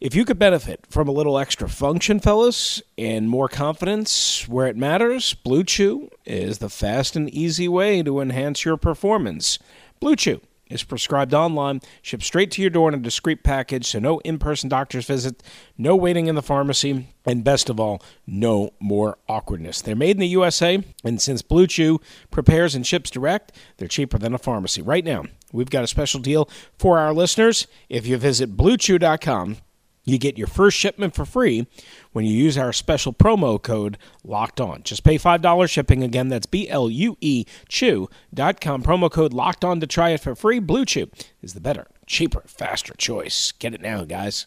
If 0.00 0.14
you 0.14 0.24
could 0.24 0.38
benefit 0.38 0.86
from 0.88 1.08
a 1.08 1.12
little 1.12 1.38
extra 1.38 1.68
function, 1.68 2.20
fellas, 2.20 2.80
and 2.96 3.28
more 3.28 3.48
confidence 3.48 4.46
where 4.46 4.68
it 4.68 4.76
matters, 4.76 5.34
Blue 5.34 5.64
Chew 5.64 6.10
is 6.24 6.58
the 6.58 6.70
fast 6.70 7.16
and 7.16 7.28
easy 7.28 7.66
way 7.66 8.04
to 8.04 8.20
enhance 8.20 8.64
your 8.64 8.76
performance. 8.76 9.58
Blue 9.98 10.14
Chew 10.14 10.40
is 10.68 10.82
prescribed 10.82 11.34
online, 11.34 11.80
shipped 12.02 12.22
straight 12.22 12.50
to 12.52 12.62
your 12.62 12.70
door 12.70 12.88
in 12.88 12.94
a 12.94 12.98
discreet 12.98 13.42
package, 13.42 13.86
so 13.86 13.98
no 13.98 14.18
in 14.20 14.38
person 14.38 14.68
doctor's 14.68 15.06
visit, 15.06 15.42
no 15.78 15.94
waiting 15.94 16.26
in 16.26 16.34
the 16.34 16.42
pharmacy, 16.42 17.08
and 17.24 17.44
best 17.44 17.68
of 17.68 17.80
all, 17.80 18.02
no 18.26 18.72
more 18.80 19.18
awkwardness. 19.28 19.80
They're 19.80 19.96
made 19.96 20.16
in 20.16 20.20
the 20.20 20.28
USA, 20.28 20.82
and 21.04 21.20
since 21.20 21.42
Blue 21.42 21.66
Chew 21.66 22.00
prepares 22.30 22.74
and 22.74 22.86
ships 22.86 23.10
direct, 23.10 23.52
they're 23.76 23.88
cheaper 23.88 24.18
than 24.18 24.34
a 24.34 24.38
pharmacy. 24.38 24.82
Right 24.82 25.04
now, 25.04 25.24
we've 25.52 25.70
got 25.70 25.84
a 25.84 25.88
special 25.88 26.20
deal 26.20 26.48
for 26.78 26.98
our 26.98 27.12
listeners. 27.12 27.66
If 27.88 28.06
you 28.06 28.16
visit 28.16 28.56
bluechew.com, 28.56 29.58
you 30.06 30.16
get 30.18 30.38
your 30.38 30.46
first 30.46 30.78
shipment 30.78 31.14
for 31.14 31.26
free 31.26 31.66
when 32.12 32.24
you 32.24 32.32
use 32.32 32.56
our 32.56 32.72
special 32.72 33.12
promo 33.12 33.60
code 33.60 33.98
locked 34.24 34.60
on. 34.60 34.82
Just 34.84 35.04
pay 35.04 35.18
$5 35.18 35.68
shipping. 35.68 36.02
Again, 36.02 36.28
that's 36.28 36.46
B 36.46 36.68
L 36.70 36.88
U 36.88 37.18
E 37.20 37.44
Chew.com. 37.68 38.82
Promo 38.82 39.10
code 39.10 39.34
locked 39.34 39.64
on 39.64 39.80
to 39.80 39.86
try 39.86 40.10
it 40.10 40.20
for 40.20 40.34
free. 40.34 40.60
Blue 40.60 40.86
Chew 40.86 41.10
is 41.42 41.52
the 41.52 41.60
better, 41.60 41.88
cheaper, 42.06 42.44
faster 42.46 42.94
choice. 42.96 43.52
Get 43.52 43.74
it 43.74 43.82
now, 43.82 44.04
guys. 44.04 44.46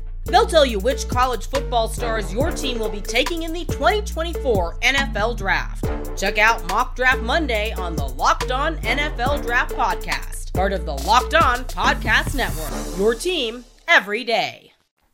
They'll 0.25 0.45
tell 0.45 0.65
you 0.65 0.79
which 0.79 1.07
college 1.07 1.47
football 1.47 1.87
stars 1.87 2.33
your 2.33 2.51
team 2.51 2.79
will 2.79 2.89
be 2.89 3.01
taking 3.01 3.43
in 3.43 3.53
the 3.53 3.65
2024 3.65 4.79
NFL 4.79 5.37
Draft. 5.37 5.85
Check 6.17 6.37
out 6.37 6.67
Mock 6.69 6.95
Draft 6.95 7.21
Monday 7.21 7.73
on 7.73 7.95
the 7.95 8.07
Locked 8.07 8.51
On 8.51 8.77
NFL 8.77 9.43
Draft 9.43 9.73
Podcast 9.75 10.41
part 10.53 10.73
of 10.73 10.85
the 10.85 10.93
Locked 10.93 11.33
On 11.33 11.63
Podcast 11.65 12.35
Network. 12.35 12.97
Your 12.97 13.15
team 13.15 13.63
every 13.87 14.23
day. 14.23 14.73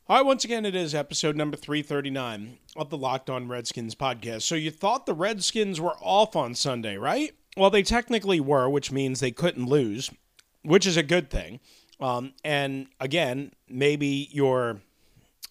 All 0.09 0.17
right, 0.17 0.25
once 0.25 0.43
again, 0.43 0.65
it 0.65 0.75
is 0.75 0.95
episode 0.95 1.35
number 1.35 1.57
339 1.57 2.57
of 2.75 2.89
the 2.89 2.97
Locked 2.97 3.29
On 3.29 3.47
Redskins 3.47 3.93
podcast. 3.93 4.43
So 4.43 4.55
you 4.55 4.71
thought 4.71 5.05
the 5.05 5.13
Redskins 5.13 5.79
were 5.79 5.95
off 6.01 6.35
on 6.35 6.55
Sunday, 6.55 6.97
right? 6.97 7.33
Well, 7.55 7.69
they 7.69 7.83
technically 7.83 8.39
were, 8.39 8.69
which 8.69 8.91
means 8.91 9.19
they 9.19 9.31
couldn't 9.31 9.67
lose, 9.67 10.09
which 10.63 10.87
is 10.87 10.97
a 10.97 11.03
good 11.03 11.29
thing. 11.29 11.59
Um, 11.99 12.33
and 12.43 12.87
again, 12.99 13.51
maybe 13.67 14.29
your 14.31 14.81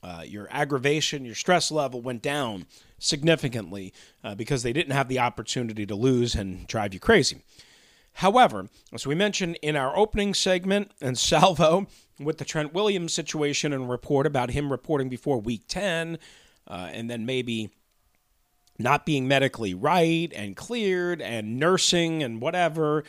uh, 0.03 0.23
your 0.25 0.49
aggravation, 0.51 1.25
your 1.25 1.35
stress 1.35 1.71
level 1.71 2.01
went 2.01 2.23
down 2.23 2.67
significantly 2.99 3.93
uh, 4.23 4.35
because 4.35 4.63
they 4.63 4.73
didn't 4.73 4.93
have 4.93 5.09
the 5.09 5.19
opportunity 5.19 5.87
to 5.87 5.95
lose 5.95 6.35
and 6.35 6.67
drive 6.67 6.95
you 6.95 7.01
crazy. 7.01 7.43
However, 8.15 8.69
as 8.93 9.07
we 9.07 9.15
mentioned 9.15 9.59
in 9.61 9.77
our 9.77 9.97
opening 9.97 10.33
segment 10.33 10.93
and 11.03 11.19
salvo 11.19 11.87
with 12.19 12.39
the 12.39 12.45
Trent 12.45 12.73
Williams 12.73 13.13
situation 13.13 13.73
and 13.73 13.91
report 13.91 14.27
about 14.27 14.51
him 14.51 14.71
reporting 14.73 15.09
before 15.09 15.39
week 15.39 15.63
10, 15.69 16.19
uh, 16.69 16.89
and 16.93 17.11
then 17.11 17.27
maybe 17.27 17.71
not 18.79 19.07
being 19.07 19.29
medically 19.29 19.75
right 19.75 20.33
and 20.35 20.57
cleared 20.57 21.21
and 21.21 21.59
nursing 21.59 22.23
and 22.23 22.41
whatever, 22.41 23.05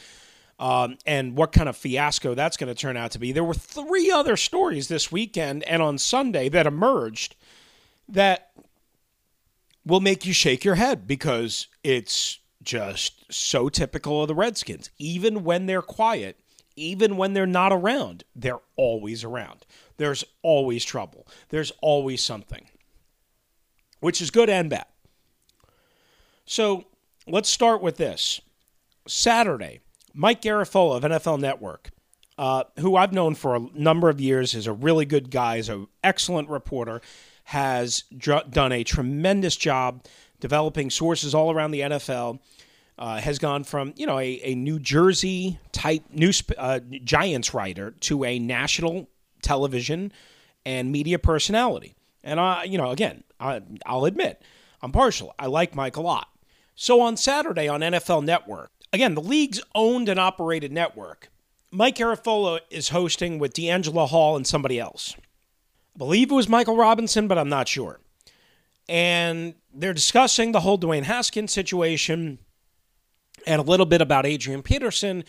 um, 0.59 0.97
and 1.05 1.37
what 1.37 1.51
kind 1.51 1.69
of 1.69 1.77
fiasco 1.77 2.33
that's 2.33 2.57
going 2.57 2.73
to 2.73 2.79
turn 2.79 2.97
out 2.97 3.11
to 3.11 3.19
be. 3.19 3.31
There 3.31 3.43
were 3.43 3.53
three 3.53 4.11
other 4.11 4.35
stories 4.35 4.87
this 4.87 5.11
weekend 5.11 5.63
and 5.63 5.81
on 5.81 5.97
Sunday 5.97 6.49
that 6.49 6.65
emerged 6.65 7.35
that 8.09 8.51
will 9.85 9.99
make 9.99 10.25
you 10.25 10.33
shake 10.33 10.65
your 10.65 10.75
head 10.75 11.07
because 11.07 11.67
it's 11.83 12.39
just 12.63 13.31
so 13.31 13.69
typical 13.69 14.21
of 14.21 14.27
the 14.27 14.35
Redskins. 14.35 14.89
Even 14.97 15.43
when 15.43 15.65
they're 15.65 15.81
quiet, 15.81 16.39
even 16.75 17.17
when 17.17 17.33
they're 17.33 17.45
not 17.45 17.71
around, 17.71 18.23
they're 18.35 18.59
always 18.75 19.23
around. 19.23 19.65
There's 19.97 20.23
always 20.41 20.83
trouble. 20.83 21.27
There's 21.49 21.71
always 21.81 22.23
something, 22.23 22.67
which 23.99 24.21
is 24.21 24.31
good 24.31 24.49
and 24.49 24.69
bad. 24.69 24.85
So 26.45 26.85
let's 27.27 27.49
start 27.49 27.81
with 27.81 27.97
this. 27.97 28.41
Saturday, 29.07 29.79
Mike 30.17 30.41
Garafolo 30.41 30.97
of 30.97 31.03
NFL 31.03 31.39
Network, 31.39 31.91
uh, 32.39 32.63
who 32.79 32.95
I've 32.95 33.13
known 33.13 33.35
for 33.35 33.55
a 33.55 33.59
number 33.75 34.09
of 34.09 34.19
years, 34.19 34.55
is 34.55 34.65
a 34.65 34.73
really 34.73 35.05
good 35.05 35.29
guy, 35.29 35.57
is 35.57 35.69
an 35.69 35.87
excellent 36.03 36.49
reporter, 36.49 37.01
has 37.45 38.03
dr- 38.17 38.49
done 38.49 38.71
a 38.71 38.83
tremendous 38.83 39.55
job 39.55 40.03
developing 40.39 40.89
sources 40.89 41.35
all 41.35 41.51
around 41.51 41.69
the 41.71 41.81
NFL 41.81 42.39
uh, 42.97 43.19
has 43.19 43.37
gone 43.37 43.63
from 43.63 43.93
you 43.95 44.07
know 44.07 44.17
a, 44.17 44.39
a 44.43 44.55
New 44.55 44.79
Jersey 44.79 45.59
type 45.71 46.03
news 46.11 46.43
uh, 46.57 46.79
Giants 47.03 47.53
writer 47.53 47.91
to 48.01 48.23
a 48.23 48.39
national 48.39 49.07
television 49.43 50.11
and 50.65 50.91
media 50.91 51.19
personality. 51.19 51.95
And 52.23 52.39
I, 52.39 52.63
you 52.63 52.77
know, 52.77 52.89
again, 52.89 53.23
I, 53.39 53.61
I'll 53.85 54.05
admit 54.05 54.41
I'm 54.81 54.91
partial. 54.91 55.33
I 55.37 55.45
like 55.45 55.75
Mike 55.75 55.95
a 55.95 56.01
lot. 56.01 56.27
So 56.75 57.01
on 57.01 57.17
Saturday 57.17 57.67
on 57.67 57.81
NFL 57.81 58.23
Network, 58.23 58.71
again, 58.93 59.15
the 59.15 59.21
league's 59.21 59.61
owned 59.75 60.09
and 60.09 60.19
operated 60.19 60.71
network, 60.71 61.29
Mike 61.71 61.97
Garafolo 61.97 62.59
is 62.69 62.89
hosting 62.89 63.39
with 63.39 63.53
DeAngelo 63.53 64.07
Hall 64.07 64.35
and 64.35 64.47
somebody 64.47 64.79
else. 64.79 65.15
I 65.95 65.97
believe 65.97 66.31
it 66.31 66.35
was 66.35 66.47
Michael 66.47 66.77
Robinson, 66.77 67.27
but 67.27 67.37
I'm 67.37 67.49
not 67.49 67.67
sure. 67.67 67.99
And 68.87 69.55
they're 69.73 69.93
discussing 69.93 70.51
the 70.51 70.61
whole 70.61 70.79
Dwayne 70.79 71.03
Haskins 71.03 71.51
situation 71.51 72.39
and 73.45 73.59
a 73.59 73.65
little 73.65 73.85
bit 73.85 74.01
about 74.01 74.25
Adrian 74.25 74.63
Peterson. 74.63 75.23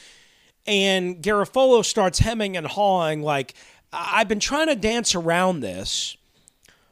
And 0.66 1.22
Garafolo 1.22 1.84
starts 1.84 2.20
hemming 2.20 2.56
and 2.56 2.66
hawing, 2.66 3.22
like, 3.22 3.54
I've 3.92 4.28
been 4.28 4.40
trying 4.40 4.68
to 4.68 4.76
dance 4.76 5.14
around 5.14 5.60
this, 5.60 6.16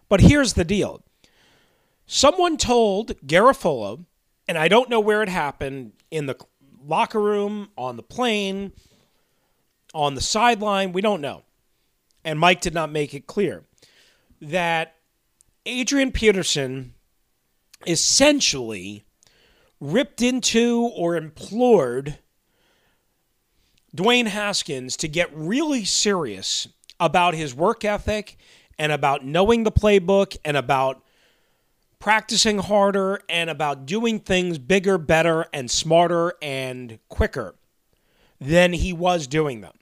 but 0.09 0.21
here's 0.21 0.55
the 0.55 0.65
deal. 0.65 1.03
Someone 2.07 2.57
told 2.57 3.19
Garafolo, 3.27 4.05
and 4.49 4.57
I 4.57 4.69
don't 4.69 4.89
know 4.89 5.01
where 5.01 5.23
it 5.23 5.29
happened 5.29 5.93
in 6.11 6.27
the 6.27 6.37
locker 6.87 7.21
room, 7.21 7.69
on 7.77 7.97
the 7.97 8.03
plane, 8.03 8.73
on 9.95 10.15
the 10.15 10.21
sideline, 10.21 10.93
we 10.93 11.01
don't 11.01 11.21
know. 11.21 11.43
And 12.25 12.39
Mike 12.39 12.61
did 12.61 12.75
not 12.75 12.91
make 12.91 13.15
it 13.15 13.27
clear 13.27 13.65
that 14.41 14.97
Adrian 15.65 16.13
Peterson 16.13 16.95
essentially 17.87 19.05
ripped 19.81 20.23
into 20.23 20.91
or 20.95 21.17
implored 21.17 22.19
Dwayne 23.95 24.27
Haskins 24.27 24.97
to 24.99 25.09
get 25.09 25.35
really 25.35 25.85
serious 25.85 26.69
about 26.99 27.35
his 27.35 27.55
work 27.55 27.85
ethic 27.85 28.37
and 28.79 28.93
about 28.93 29.25
knowing 29.25 29.65
the 29.65 29.73
playbook 29.73 30.37
and 30.45 30.57
about 30.57 31.03
practicing 32.07 32.59
harder 32.59 33.21
and 33.29 33.51
about 33.51 33.85
doing 33.85 34.21
things 34.21 34.59
bigger, 34.59 34.97
better, 34.97 35.45
and 35.53 35.69
smarter 35.69 36.35
and 36.41 37.01
quicker 37.09 37.57
than 38.41 38.73
he 38.73 38.93
was 38.93 39.27
doing 39.27 39.61
them. 39.61 39.73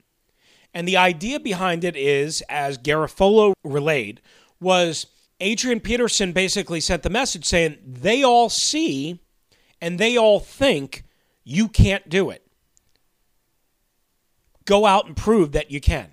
And 0.73 0.89
the 0.89 0.97
idea 0.97 1.39
behind 1.39 1.85
it 1.85 1.97
is, 1.97 2.43
as 2.49 2.79
Garafolo 2.79 3.53
relayed, 3.63 4.23
was 4.59 5.07
Adrian 5.39 5.81
Peterson 5.81 6.33
basically 6.33 6.81
sent 6.81 7.03
the 7.03 7.11
message 7.11 7.45
saying 7.45 7.77
they 7.85 8.23
all 8.23 8.49
see 8.49 9.21
and 9.83 9.99
they 9.99 10.17
all 10.17 10.41
think 10.41 11.05
you 11.45 11.69
can't 11.69 12.09
do 12.09 12.31
it. 12.31 12.47
Go 14.65 14.87
out 14.87 15.05
and 15.05 15.15
prove 15.15 15.53
that 15.53 15.71
you 15.71 15.79
can. 15.79 16.13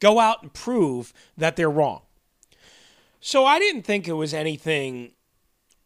Go 0.00 0.20
out 0.20 0.40
and 0.40 0.54
prove 0.54 1.12
that 1.36 1.56
they're 1.56 1.68
wrong. 1.68 2.00
So 3.20 3.44
I 3.44 3.58
didn't 3.58 3.82
think 3.82 4.08
it 4.08 4.14
was 4.14 4.32
anything 4.32 5.13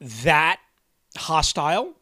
that 0.01 0.61
hostile. 1.17 1.95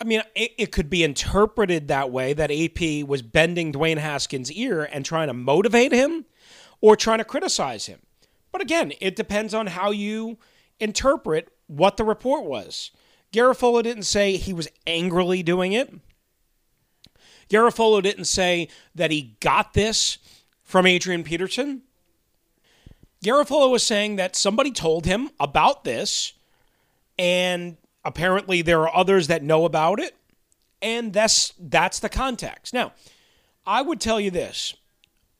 I 0.00 0.04
mean, 0.04 0.22
it, 0.34 0.52
it, 0.58 0.72
could 0.72 0.90
be 0.90 1.02
interpreted 1.02 1.88
that 1.88 2.10
way 2.10 2.34
that 2.34 2.50
AP 2.50 3.06
was 3.08 3.22
bending 3.22 3.72
Dwayne 3.72 3.96
Haskins' 3.96 4.52
ear 4.52 4.84
and 4.92 5.04
trying 5.04 5.28
to 5.28 5.34
motivate 5.34 5.92
him 5.92 6.26
or 6.80 6.96
trying 6.96 7.18
to 7.18 7.24
criticize 7.24 7.86
him. 7.86 8.00
But 8.52 8.60
again, 8.60 8.92
it 9.00 9.16
depends 9.16 9.54
on 9.54 9.68
how 9.68 9.90
you 9.90 10.38
interpret 10.78 11.48
what 11.66 11.96
the 11.96 12.04
report 12.04 12.44
was. 12.44 12.90
Garafolo 13.32 13.82
didn't 13.82 14.04
say 14.04 14.36
he 14.36 14.52
was 14.52 14.68
angrily 14.86 15.42
doing 15.42 15.72
it. 15.72 15.92
Garafolo 17.48 18.02
didn't 18.02 18.24
say 18.24 18.68
that 18.94 19.10
he 19.10 19.36
got 19.40 19.72
this 19.72 20.18
from 20.62 20.86
Adrian 20.86 21.22
Peterson. 21.22 21.82
Garafolo 23.24 23.70
was 23.70 23.82
saying 23.82 24.16
that 24.16 24.36
somebody 24.36 24.70
told 24.70 25.06
him 25.06 25.30
about 25.40 25.84
this, 25.84 26.32
and 27.18 27.76
apparently 28.04 28.62
there 28.62 28.80
are 28.82 28.94
others 28.94 29.26
that 29.28 29.42
know 29.42 29.64
about 29.64 30.00
it, 30.00 30.16
and 30.82 31.12
that's 31.12 31.52
that's 31.58 31.98
the 31.98 32.08
context. 32.08 32.72
Now, 32.72 32.92
I 33.66 33.82
would 33.82 34.00
tell 34.00 34.20
you 34.20 34.30
this: 34.30 34.74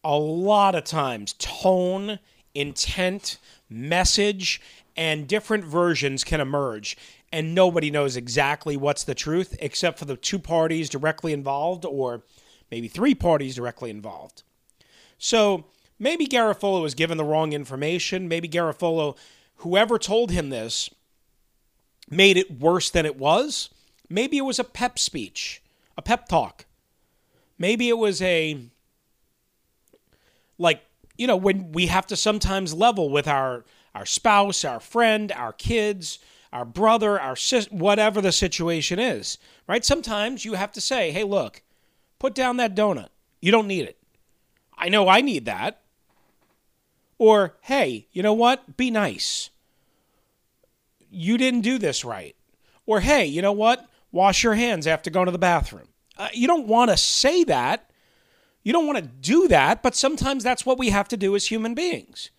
a 0.02 0.16
lot 0.16 0.74
of 0.74 0.84
times, 0.84 1.34
tone, 1.34 2.18
intent, 2.54 3.38
message, 3.68 4.60
and 4.96 5.28
different 5.28 5.64
versions 5.64 6.24
can 6.24 6.40
emerge 6.40 6.96
and 7.32 7.54
nobody 7.54 7.90
knows 7.90 8.16
exactly 8.16 8.76
what's 8.76 9.04
the 9.04 9.14
truth 9.14 9.56
except 9.60 9.98
for 9.98 10.04
the 10.04 10.16
two 10.16 10.38
parties 10.38 10.88
directly 10.88 11.32
involved 11.32 11.84
or 11.84 12.22
maybe 12.70 12.88
three 12.88 13.14
parties 13.14 13.56
directly 13.56 13.90
involved. 13.90 14.42
So 15.18 15.66
maybe 15.98 16.26
Garafolo 16.26 16.82
was 16.82 16.94
given 16.94 17.18
the 17.18 17.24
wrong 17.24 17.52
information. 17.52 18.28
Maybe 18.28 18.48
Garafolo, 18.48 19.16
whoever 19.56 19.98
told 19.98 20.30
him 20.30 20.50
this, 20.50 20.88
made 22.08 22.36
it 22.36 22.60
worse 22.60 22.90
than 22.90 23.06
it 23.06 23.16
was. 23.16 23.70
Maybe 24.08 24.38
it 24.38 24.44
was 24.44 24.58
a 24.58 24.64
pep 24.64 24.98
speech, 24.98 25.62
a 25.96 26.02
pep 26.02 26.28
talk. 26.28 26.66
Maybe 27.58 27.88
it 27.88 27.98
was 27.98 28.22
a, 28.22 28.58
like, 30.58 30.82
you 31.16 31.26
know, 31.26 31.36
when 31.36 31.72
we 31.72 31.86
have 31.86 32.06
to 32.08 32.16
sometimes 32.16 32.74
level 32.74 33.10
with 33.10 33.26
our, 33.26 33.64
our 33.94 34.06
spouse, 34.06 34.64
our 34.64 34.80
friend, 34.80 35.32
our 35.32 35.52
kids, 35.52 36.18
our 36.52 36.64
brother, 36.64 37.20
our 37.20 37.36
sister, 37.36 37.74
whatever 37.74 38.20
the 38.20 38.32
situation 38.32 38.98
is, 38.98 39.38
right? 39.66 39.84
Sometimes 39.84 40.44
you 40.44 40.54
have 40.54 40.72
to 40.72 40.80
say, 40.80 41.10
hey, 41.10 41.24
look, 41.24 41.62
put 42.18 42.34
down 42.34 42.58
that 42.58 42.76
donut. 42.76 43.08
You 43.40 43.50
don't 43.50 43.66
need 43.66 43.84
it. 43.84 43.98
I 44.78 44.88
know 44.88 45.08
I 45.08 45.20
need 45.22 45.46
that. 45.46 45.80
Or, 47.18 47.56
hey, 47.62 48.06
you 48.12 48.22
know 48.22 48.34
what? 48.34 48.76
Be 48.76 48.90
nice. 48.90 49.50
You 51.16 51.38
didn't 51.38 51.62
do 51.62 51.78
this 51.78 52.04
right. 52.04 52.36
Or, 52.84 53.00
hey, 53.00 53.24
you 53.24 53.40
know 53.40 53.52
what? 53.52 53.88
Wash 54.12 54.44
your 54.44 54.54
hands 54.54 54.86
after 54.86 55.10
going 55.10 55.26
to 55.26 55.32
the 55.32 55.38
bathroom. 55.38 55.88
Uh, 56.18 56.28
you 56.34 56.46
don't 56.46 56.68
want 56.68 56.90
to 56.90 56.96
say 56.96 57.42
that. 57.44 57.90
You 58.62 58.74
don't 58.74 58.86
want 58.86 58.98
to 58.98 59.04
do 59.04 59.48
that, 59.48 59.82
but 59.82 59.94
sometimes 59.94 60.44
that's 60.44 60.66
what 60.66 60.78
we 60.78 60.90
have 60.90 61.08
to 61.08 61.16
do 61.16 61.34
as 61.34 61.46
human 61.46 61.74
beings. 61.74 62.30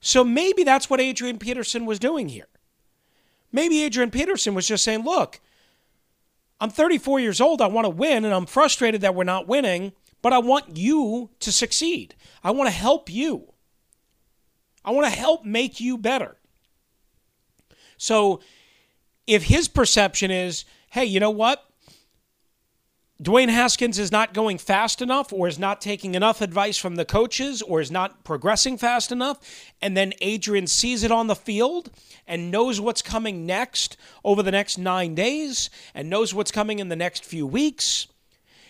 So 0.00 0.24
maybe 0.24 0.64
that's 0.64 0.90
what 0.90 1.00
Adrian 1.00 1.38
Peterson 1.38 1.86
was 1.86 2.00
doing 2.00 2.28
here. 2.28 2.48
Maybe 3.52 3.84
Adrian 3.84 4.10
Peterson 4.10 4.54
was 4.54 4.66
just 4.66 4.82
saying, 4.82 5.04
look, 5.04 5.40
I'm 6.60 6.70
34 6.70 7.20
years 7.20 7.40
old. 7.40 7.62
I 7.62 7.68
want 7.68 7.84
to 7.84 7.90
win, 7.90 8.24
and 8.24 8.34
I'm 8.34 8.46
frustrated 8.46 9.02
that 9.02 9.14
we're 9.14 9.22
not 9.22 9.46
winning, 9.46 9.92
but 10.20 10.32
I 10.32 10.38
want 10.38 10.76
you 10.76 11.30
to 11.38 11.52
succeed. 11.52 12.16
I 12.42 12.50
want 12.50 12.66
to 12.66 12.74
help 12.74 13.08
you. 13.08 13.52
I 14.84 14.90
want 14.90 15.06
to 15.06 15.18
help 15.18 15.44
make 15.44 15.80
you 15.80 15.96
better. 15.96 16.38
So 17.98 18.40
if 19.26 19.44
his 19.44 19.68
perception 19.68 20.30
is, 20.30 20.64
hey, 20.90 21.04
you 21.04 21.20
know 21.20 21.30
what? 21.30 21.64
Dwayne 23.20 23.48
Haskins 23.48 23.98
is 23.98 24.12
not 24.12 24.32
going 24.32 24.58
fast 24.58 25.02
enough 25.02 25.32
or 25.32 25.48
is 25.48 25.58
not 25.58 25.80
taking 25.80 26.14
enough 26.14 26.40
advice 26.40 26.78
from 26.78 26.94
the 26.94 27.04
coaches 27.04 27.60
or 27.62 27.80
is 27.80 27.90
not 27.90 28.22
progressing 28.22 28.78
fast 28.78 29.10
enough. 29.10 29.40
And 29.82 29.96
then 29.96 30.12
Adrian 30.20 30.68
sees 30.68 31.02
it 31.02 31.10
on 31.10 31.26
the 31.26 31.34
field 31.34 31.90
and 32.28 32.52
knows 32.52 32.80
what's 32.80 33.02
coming 33.02 33.44
next 33.44 33.96
over 34.24 34.40
the 34.40 34.52
next 34.52 34.78
nine 34.78 35.16
days 35.16 35.68
and 35.94 36.08
knows 36.08 36.32
what's 36.32 36.52
coming 36.52 36.78
in 36.78 36.90
the 36.90 36.96
next 36.96 37.24
few 37.24 37.44
weeks. 37.44 38.06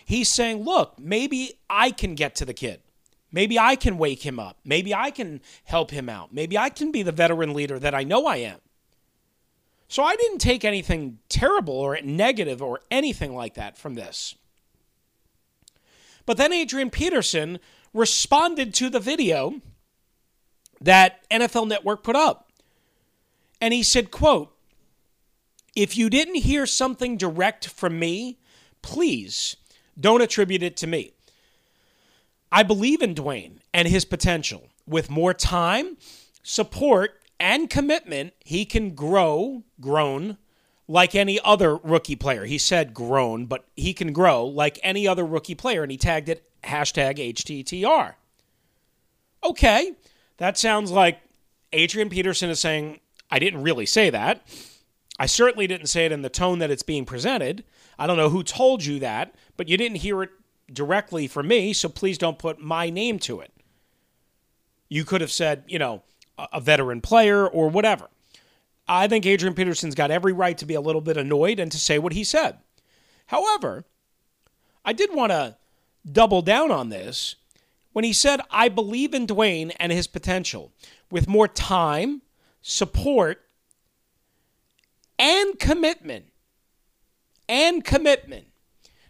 He's 0.03 0.29
saying, 0.29 0.63
look, 0.63 0.97
maybe 0.97 1.59
I 1.69 1.91
can 1.91 2.15
get 2.15 2.33
to 2.37 2.45
the 2.45 2.53
kid. 2.55 2.81
Maybe 3.31 3.59
I 3.59 3.75
can 3.75 3.99
wake 3.99 4.25
him 4.25 4.39
up. 4.39 4.57
Maybe 4.65 4.95
I 4.95 5.11
can 5.11 5.41
help 5.65 5.91
him 5.91 6.09
out. 6.09 6.33
Maybe 6.33 6.57
I 6.57 6.69
can 6.69 6.91
be 6.91 7.03
the 7.03 7.11
veteran 7.11 7.53
leader 7.53 7.77
that 7.77 7.93
I 7.93 8.03
know 8.03 8.25
I 8.25 8.37
am. 8.37 8.57
So 9.89 10.03
I 10.03 10.15
didn't 10.15 10.37
take 10.37 10.63
anything 10.63 11.17
terrible 11.29 11.73
or 11.73 11.99
negative 12.01 12.61
or 12.61 12.79
anything 12.91 13.35
like 13.35 13.55
that 13.55 13.77
from 13.77 13.95
this. 13.95 14.35
But 16.27 16.37
then 16.37 16.53
Adrian 16.53 16.91
Peterson 16.91 17.59
responded 17.91 18.73
to 18.75 18.89
the 18.91 18.99
video 18.99 19.61
that 20.79 21.27
NFL 21.29 21.67
Network 21.67 22.03
put 22.03 22.15
up. 22.15 22.51
And 23.59 23.73
he 23.73 23.81
said, 23.81 24.11
quote, 24.11 24.55
if 25.75 25.97
you 25.97 26.09
didn't 26.09 26.35
hear 26.35 26.67
something 26.67 27.17
direct 27.17 27.67
from 27.67 27.97
me, 27.97 28.37
please 28.83 29.55
don't 29.99 30.21
attribute 30.21 30.61
it 30.61 30.77
to 30.77 30.87
me. 30.87 31.13
I 32.51 32.61
believe 32.61 33.01
in 33.01 33.15
Dwayne 33.15 33.57
and 33.73 33.87
his 33.87 34.05
potential. 34.05 34.67
With 34.85 35.09
more 35.09 35.33
time, 35.33 35.97
support, 36.43 37.18
and 37.39 37.69
commitment, 37.69 38.33
he 38.39 38.65
can 38.65 38.95
grow, 38.95 39.63
grown, 39.79 40.37
like 40.87 41.13
any 41.15 41.39
other 41.43 41.75
rookie 41.77 42.15
player. 42.15 42.45
He 42.45 42.57
said 42.57 42.93
grown, 42.93 43.45
but 43.45 43.65
he 43.75 43.93
can 43.93 44.11
grow 44.11 44.45
like 44.45 44.79
any 44.83 45.07
other 45.07 45.25
rookie 45.25 45.55
player, 45.55 45.83
and 45.83 45.91
he 45.91 45.97
tagged 45.97 46.29
it 46.29 46.43
hashtag 46.63 47.17
HTTR. 47.33 48.15
Okay, 49.43 49.93
that 50.37 50.57
sounds 50.57 50.91
like 50.91 51.19
Adrian 51.71 52.09
Peterson 52.09 52.49
is 52.49 52.59
saying, 52.59 52.99
I 53.31 53.39
didn't 53.39 53.61
really 53.61 53.85
say 53.85 54.09
that. 54.09 54.41
I 55.19 55.25
certainly 55.27 55.67
didn't 55.67 55.87
say 55.87 56.05
it 56.05 56.11
in 56.11 56.21
the 56.21 56.29
tone 56.29 56.59
that 56.59 56.71
it's 56.71 56.83
being 56.83 57.05
presented. 57.05 57.63
I 57.97 58.07
don't 58.07 58.17
know 58.17 58.29
who 58.29 58.43
told 58.43 58.83
you 58.83 58.99
that, 58.99 59.35
but 59.57 59.67
you 59.67 59.77
didn't 59.77 59.97
hear 59.97 60.23
it 60.23 60.29
directly 60.71 61.27
from 61.27 61.47
me, 61.47 61.73
so 61.73 61.89
please 61.89 62.17
don't 62.17 62.39
put 62.39 62.59
my 62.59 62.89
name 62.89 63.19
to 63.19 63.41
it. 63.41 63.51
You 64.87 65.05
could 65.05 65.21
have 65.21 65.31
said, 65.31 65.63
you 65.67 65.77
know, 65.77 66.03
a 66.51 66.61
veteran 66.61 67.01
player 67.01 67.47
or 67.47 67.69
whatever. 67.69 68.09
I 68.87 69.07
think 69.07 69.25
Adrian 69.25 69.53
Peterson's 69.53 69.95
got 69.95 70.11
every 70.11 70.33
right 70.33 70.57
to 70.57 70.65
be 70.65 70.73
a 70.73 70.81
little 70.81 71.01
bit 71.01 71.17
annoyed 71.17 71.59
and 71.59 71.71
to 71.71 71.77
say 71.77 71.99
what 71.99 72.13
he 72.13 72.23
said. 72.23 72.57
However, 73.27 73.85
I 74.83 74.93
did 74.93 75.13
want 75.13 75.31
to 75.31 75.57
double 76.11 76.41
down 76.41 76.71
on 76.71 76.89
this 76.89 77.35
when 77.93 78.03
he 78.03 78.13
said, 78.13 78.41
I 78.49 78.69
believe 78.69 79.13
in 79.13 79.27
Dwayne 79.27 79.71
and 79.79 79.91
his 79.91 80.07
potential. 80.07 80.71
With 81.11 81.27
more 81.27 81.47
time, 81.47 82.21
support, 82.61 83.41
and 85.17 85.59
commitment. 85.59 86.25
And 87.47 87.83
commitment. 87.83 88.47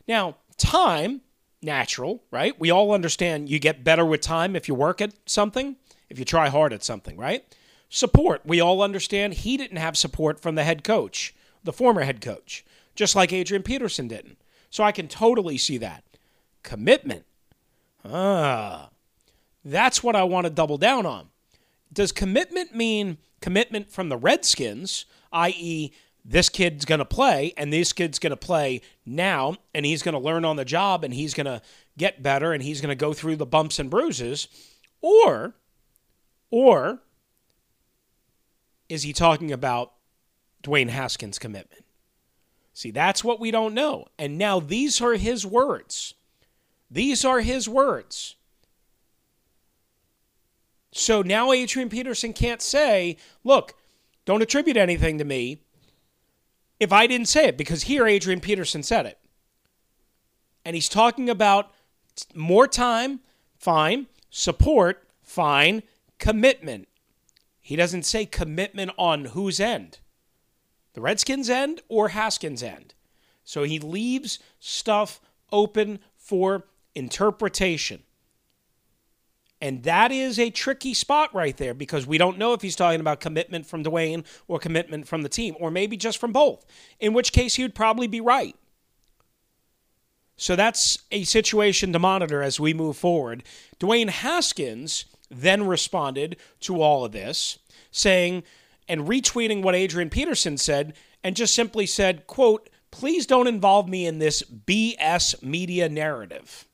Now, 0.08 0.38
time, 0.58 1.22
natural, 1.62 2.24
right? 2.32 2.60
We 2.60 2.72
all 2.72 2.94
understand 2.94 3.50
you 3.50 3.60
get 3.60 3.84
better 3.84 4.06
with 4.06 4.22
time 4.22 4.56
if 4.56 4.68
you 4.68 4.76
work 4.76 5.02
at 5.02 5.14
something, 5.26 5.76
if 6.10 6.20
you 6.20 6.26
try 6.26 6.50
hard 6.50 6.74
at 6.74 6.84
something, 6.84 7.18
right? 7.18 7.44
Support, 7.90 8.42
we 8.46 8.60
all 8.60 8.82
understand 8.82 9.34
he 9.34 9.58
didn't 9.58 9.78
have 9.78 9.98
support 9.98 10.40
from 10.40 10.56
the 10.56 10.64
head 10.64 10.84
coach, 10.84 11.34
the 11.64 11.74
former 11.74 12.02
head 12.02 12.22
coach, 12.22 12.64
just 12.96 13.16
like 13.16 13.34
Adrian 13.34 13.64
Peterson 13.64 14.08
didn't. 14.08 14.38
So 14.70 14.84
I 14.84 14.92
can 14.92 15.08
totally 15.08 15.58
see 15.58 15.78
that. 15.78 16.04
Commitment. 16.62 17.26
Ah, 18.06 18.90
that's 19.66 20.04
what 20.04 20.16
I 20.16 20.24
want 20.24 20.46
to 20.46 20.52
double 20.52 20.78
down 20.78 21.06
on. 21.06 21.30
Does 21.92 22.12
commitment 22.12 22.76
mean 22.76 23.18
commitment 23.42 23.90
from 23.90 24.10
the 24.10 24.18
Redskins, 24.18 25.06
i.e., 25.32 25.92
this 26.24 26.50
kid's 26.50 26.86
going 26.86 27.00
to 27.00 27.06
play 27.06 27.54
and 27.58 27.72
this 27.74 27.94
kid's 27.94 28.20
going 28.20 28.32
to 28.32 28.38
play 28.38 28.82
now 29.06 29.56
and 29.74 29.86
he's 29.86 30.04
going 30.04 30.14
to 30.14 30.20
learn 30.20 30.46
on 30.46 30.58
the 30.58 30.66
job 30.66 31.04
and 31.04 31.14
he's 31.14 31.34
going 31.34 31.46
to 31.46 31.62
get 31.98 32.22
better 32.22 32.54
and 32.54 32.62
he's 32.62 32.82
going 32.82 32.90
to 32.90 32.96
go 32.96 33.14
through 33.14 33.38
the 33.38 33.46
bumps 33.46 33.80
and 33.80 33.90
bruises 33.90 34.48
or 35.02 35.56
or 36.52 37.00
is 38.88 39.04
he 39.04 39.14
talking 39.14 39.52
about 39.52 39.94
Dwayne 40.64 40.90
Haskins' 40.90 41.40
commitment? 41.40 41.86
See, 42.74 42.92
that's 42.92 43.24
what 43.24 43.40
we 43.40 43.52
don't 43.52 43.74
know. 43.74 44.08
And 44.18 44.38
now 44.38 44.60
these 44.60 45.02
are 45.02 45.14
his 45.14 45.46
words. 45.46 46.14
These 46.90 47.26
are 47.26 47.42
his 47.42 47.68
words. 47.68 48.36
So 50.92 51.22
now 51.22 51.52
Adrian 51.52 51.90
Peterson 51.90 52.34
can't 52.34 52.62
say, 52.62 53.18
look, 53.44 53.76
don't 54.26 54.42
attribute 54.42 54.78
anything 54.78 55.18
to 55.18 55.26
me 55.26 55.62
if 56.80 56.94
I 56.94 57.08
didn't 57.08 57.28
say 57.28 57.48
it, 57.48 57.58
because 57.58 57.84
here 57.84 58.08
Adrian 58.08 58.40
Peterson 58.40 58.84
said 58.84 59.06
it. 59.06 59.20
And 60.64 60.76
he's 60.76 60.90
talking 60.90 61.30
about 61.30 61.72
more 62.34 62.68
time, 62.68 63.20
fine, 63.58 64.08
support, 64.30 65.08
fine, 65.22 65.84
commitment. 66.20 66.88
He 67.60 67.76
doesn't 67.76 68.04
say 68.04 68.26
commitment 68.26 68.92
on 68.98 69.26
whose 69.26 69.60
end 69.60 70.00
the 70.94 71.02
Redskins' 71.02 71.50
end 71.50 71.82
or 71.88 72.10
Haskins' 72.10 72.64
end. 72.64 72.94
So 73.44 73.64
he 73.64 73.80
leaves 73.80 74.40
stuff 74.60 75.22
open 75.52 76.00
for 76.18 76.66
interpretation. 76.96 78.04
And 79.62 79.84
that 79.84 80.12
is 80.12 80.40
a 80.40 80.50
tricky 80.50 80.94
spot 80.94 81.34
right 81.34 81.56
there 81.58 81.74
because 81.74 82.08
we 82.08 82.18
don't 82.18 82.38
know 82.38 82.54
if 82.54 82.62
he's 82.62 82.76
talking 82.76 83.02
about 83.02 83.20
commitment 83.20 83.66
from 83.66 83.84
Dwayne 83.84 84.26
or 84.48 84.58
commitment 84.58 85.08
from 85.08 85.22
the 85.22 85.30
team, 85.30 85.56
or 85.60 85.70
maybe 85.70 85.98
just 85.98 86.18
from 86.18 86.32
both, 86.32 86.66
in 87.00 87.14
which 87.14 87.34
case 87.34 87.56
he 87.56 87.64
would 87.64 87.76
probably 87.76 88.08
be 88.08 88.22
right. 88.22 88.56
So 90.38 90.56
that's 90.56 91.00
a 91.12 91.26
situation 91.26 91.92
to 91.92 92.00
monitor 92.00 92.42
as 92.42 92.60
we 92.60 92.74
move 92.74 92.96
forward. 92.96 93.44
Dwayne 93.80 94.10
Haskins 94.10 95.06
then 95.30 95.68
responded 95.68 96.38
to 96.62 96.82
all 96.82 97.06
of 97.06 97.12
this, 97.12 97.60
saying 97.92 98.44
and 98.88 99.08
retweeting 99.08 99.62
what 99.62 99.76
Adrian 99.76 100.10
Peterson 100.10 100.58
said, 100.58 100.94
and 101.24 101.36
just 101.36 101.54
simply 101.54 101.86
said, 101.86 102.26
quote, 102.28 102.70
please 102.92 103.26
don't 103.26 103.48
involve 103.48 103.88
me 103.88 104.06
in 104.06 104.20
this 104.20 104.42
BS 104.42 105.44
media 105.44 105.88
narrative. 105.88 106.66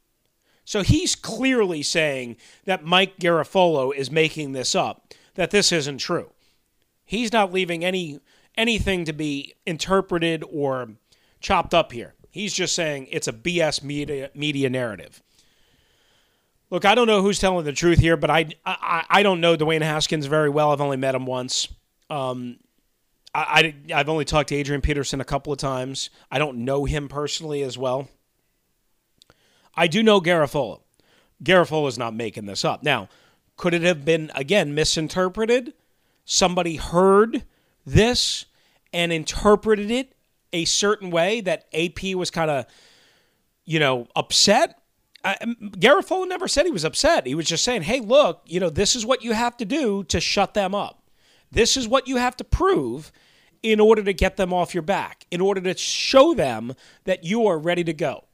So 0.63 0.81
he's 0.81 1.15
clearly 1.15 1.83
saying 1.83 2.37
that 2.65 2.83
Mike 2.83 3.17
Garafolo 3.19 3.93
is 3.95 4.09
making 4.09 4.53
this 4.53 4.73
up, 4.73 5.13
that 5.35 5.51
this 5.51 5.71
isn't 5.71 5.99
true. 5.99 6.31
He's 7.05 7.31
not 7.31 7.53
leaving 7.53 7.85
any 7.85 8.19
anything 8.57 9.03
to 9.03 9.13
be 9.13 9.53
interpreted 9.65 10.43
or 10.49 10.89
chopped 11.39 11.73
up 11.73 11.91
here. 11.91 12.13
He's 12.31 12.53
just 12.53 12.73
saying 12.73 13.09
it's 13.11 13.27
a 13.27 13.33
BS 13.33 13.83
media 13.83 14.31
media 14.33 14.69
narrative. 14.69 15.21
Look, 16.69 16.85
I 16.85 16.95
don't 16.95 17.07
know 17.07 17.21
who's 17.21 17.39
telling 17.39 17.65
the 17.65 17.73
truth 17.73 17.99
here, 17.99 18.17
but 18.17 18.29
I 18.29 18.47
I, 18.65 19.05
I 19.09 19.23
don't 19.23 19.41
know 19.41 19.55
Dwayne 19.55 19.81
Haskins 19.81 20.25
very 20.25 20.49
well. 20.49 20.71
I've 20.71 20.81
only 20.81 20.97
met 20.97 21.15
him 21.15 21.25
once. 21.25 21.67
Um, 22.09 22.57
I, 23.33 23.73
I 23.89 23.99
I've 23.99 24.09
only 24.09 24.25
talked 24.25 24.49
to 24.49 24.55
Adrian 24.55 24.81
Peterson 24.81 25.21
a 25.21 25.25
couple 25.25 25.53
of 25.53 25.59
times. 25.59 26.09
I 26.31 26.39
don't 26.39 26.59
know 26.59 26.85
him 26.85 27.07
personally 27.07 27.61
as 27.61 27.77
well. 27.77 28.09
I 29.75 29.87
do 29.87 30.01
know 30.01 30.21
Garafolo. 30.21 30.81
Garafolo 31.43 31.87
is 31.87 31.97
not 31.97 32.13
making 32.13 32.45
this 32.45 32.63
up. 32.63 32.83
Now, 32.83 33.09
could 33.57 33.73
it 33.73 33.81
have 33.83 34.05
been, 34.05 34.31
again, 34.35 34.73
misinterpreted? 34.73 35.73
Somebody 36.23 36.77
heard 36.77 37.43
this 37.85 38.45
and 38.93 39.11
interpreted 39.11 39.91
it 39.91 40.15
a 40.53 40.65
certain 40.65 41.11
way 41.11 41.41
that 41.41 41.65
AP 41.73 42.15
was 42.15 42.31
kind 42.31 42.49
of, 42.49 42.65
you 43.65 43.79
know, 43.79 44.07
upset? 44.15 44.79
I, 45.25 45.37
um, 45.41 45.55
Garafolo 45.61 46.27
never 46.27 46.47
said 46.47 46.65
he 46.65 46.71
was 46.71 46.85
upset. 46.85 47.27
He 47.27 47.35
was 47.35 47.47
just 47.47 47.63
saying, 47.63 47.81
hey, 47.81 47.99
look, 47.99 48.43
you 48.45 48.59
know, 48.59 48.69
this 48.69 48.95
is 48.95 49.05
what 49.05 49.23
you 49.23 49.33
have 49.33 49.57
to 49.57 49.65
do 49.65 50.03
to 50.05 50.21
shut 50.21 50.53
them 50.53 50.73
up. 50.73 51.01
This 51.51 51.75
is 51.75 51.87
what 51.87 52.07
you 52.07 52.17
have 52.17 52.37
to 52.37 52.43
prove 52.43 53.11
in 53.63 53.79
order 53.79 54.03
to 54.03 54.13
get 54.13 54.37
them 54.37 54.53
off 54.53 54.73
your 54.73 54.83
back, 54.83 55.25
in 55.31 55.41
order 55.41 55.59
to 55.59 55.75
show 55.75 56.33
them 56.33 56.73
that 57.05 57.23
you 57.23 57.47
are 57.47 57.57
ready 57.57 57.83
to 57.83 57.93
go 57.93 58.25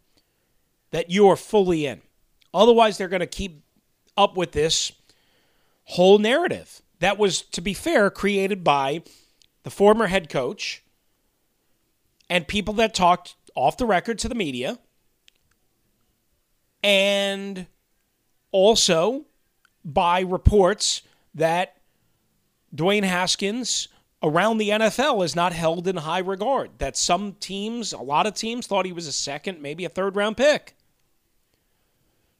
that 0.92 1.10
you 1.10 1.28
are 1.28 1.36
fully 1.36 1.86
in. 1.86 2.02
Otherwise, 2.54 2.98
they're 2.98 3.08
going 3.08 3.22
to 3.22 3.26
keep 3.28 3.64
up 4.16 4.38
with 4.38 4.52
this 4.52 4.92
whole 5.86 6.20
narrative 6.20 6.82
that 7.00 7.18
was, 7.18 7.42
to 7.42 7.62
be 7.62 7.74
fair, 7.74 8.10
created 8.10 8.64
by 8.64 9.02
the 9.64 9.70
former 9.70 10.08
head 10.08 10.30
coach 10.30 10.84
and 12.30 12.48
people 12.48 12.74
that 12.76 12.94
talked 12.94 13.36
off 13.56 13.78
the 13.78 13.86
record 13.86 14.20
to 14.20 14.30
the 14.30 14.36
media, 14.36 14.80
and 16.84 17.68
also 18.52 19.26
by 19.84 20.22
reports 20.22 21.02
that 21.36 21.78
Dwayne 22.76 23.04
Haskins 23.04 23.88
around 24.24 24.58
the 24.58 24.70
NFL 24.70 25.24
is 25.26 25.36
not 25.36 25.54
held 25.54 25.88
in 25.88 25.98
high 25.98 26.20
regard. 26.20 26.72
That 26.78 26.96
some 26.96 27.34
teams, 27.34 27.94
a 27.94 28.00
lot 28.00 28.28
of 28.28 28.34
teams, 28.34 28.68
thought 28.68 28.86
he 28.86 28.94
was 28.94 29.08
a 29.08 29.12
second, 29.12 29.62
maybe 29.62 29.86
a 29.86 29.90
third 29.90 30.16
round 30.16 30.38
pick. 30.38 30.76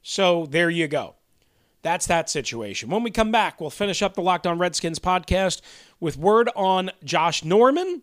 So 0.02 0.46
there 0.46 0.70
you 0.70 0.88
go. 0.88 1.14
That's 1.82 2.06
that 2.06 2.30
situation. 2.30 2.90
When 2.90 3.02
we 3.02 3.10
come 3.10 3.32
back, 3.32 3.60
we'll 3.60 3.70
finish 3.70 4.02
up 4.02 4.14
the 4.14 4.22
Locked 4.22 4.46
On 4.46 4.58
Redskins 4.58 5.00
podcast 5.00 5.60
with 5.98 6.16
word 6.16 6.48
on 6.54 6.90
Josh 7.02 7.44
Norman 7.44 8.02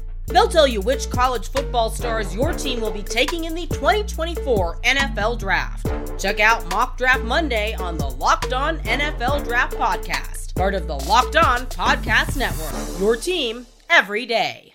They'll 0.31 0.47
tell 0.47 0.67
you 0.67 0.79
which 0.81 1.09
college 1.09 1.49
football 1.49 1.89
stars 1.89 2.33
your 2.33 2.53
team 2.53 2.79
will 2.79 2.91
be 2.91 3.03
taking 3.03 3.45
in 3.45 3.53
the 3.53 3.67
2024 3.67 4.79
NFL 4.81 5.37
Draft. 5.39 5.87
Check 6.19 6.39
out 6.39 6.69
Mock 6.71 6.97
Draft 6.97 7.23
Monday 7.23 7.73
on 7.73 7.97
the 7.97 8.09
Locked 8.09 8.53
On 8.53 8.79
NFL 8.79 9.43
Draft 9.43 9.73
Podcast, 9.75 10.55
part 10.55 10.73
of 10.73 10.87
the 10.87 10.95
Locked 10.95 11.35
On 11.35 11.65
Podcast 11.67 12.37
Network. 12.37 12.99
Your 12.99 13.17
team 13.17 13.65
every 13.89 14.25
day. 14.25 14.73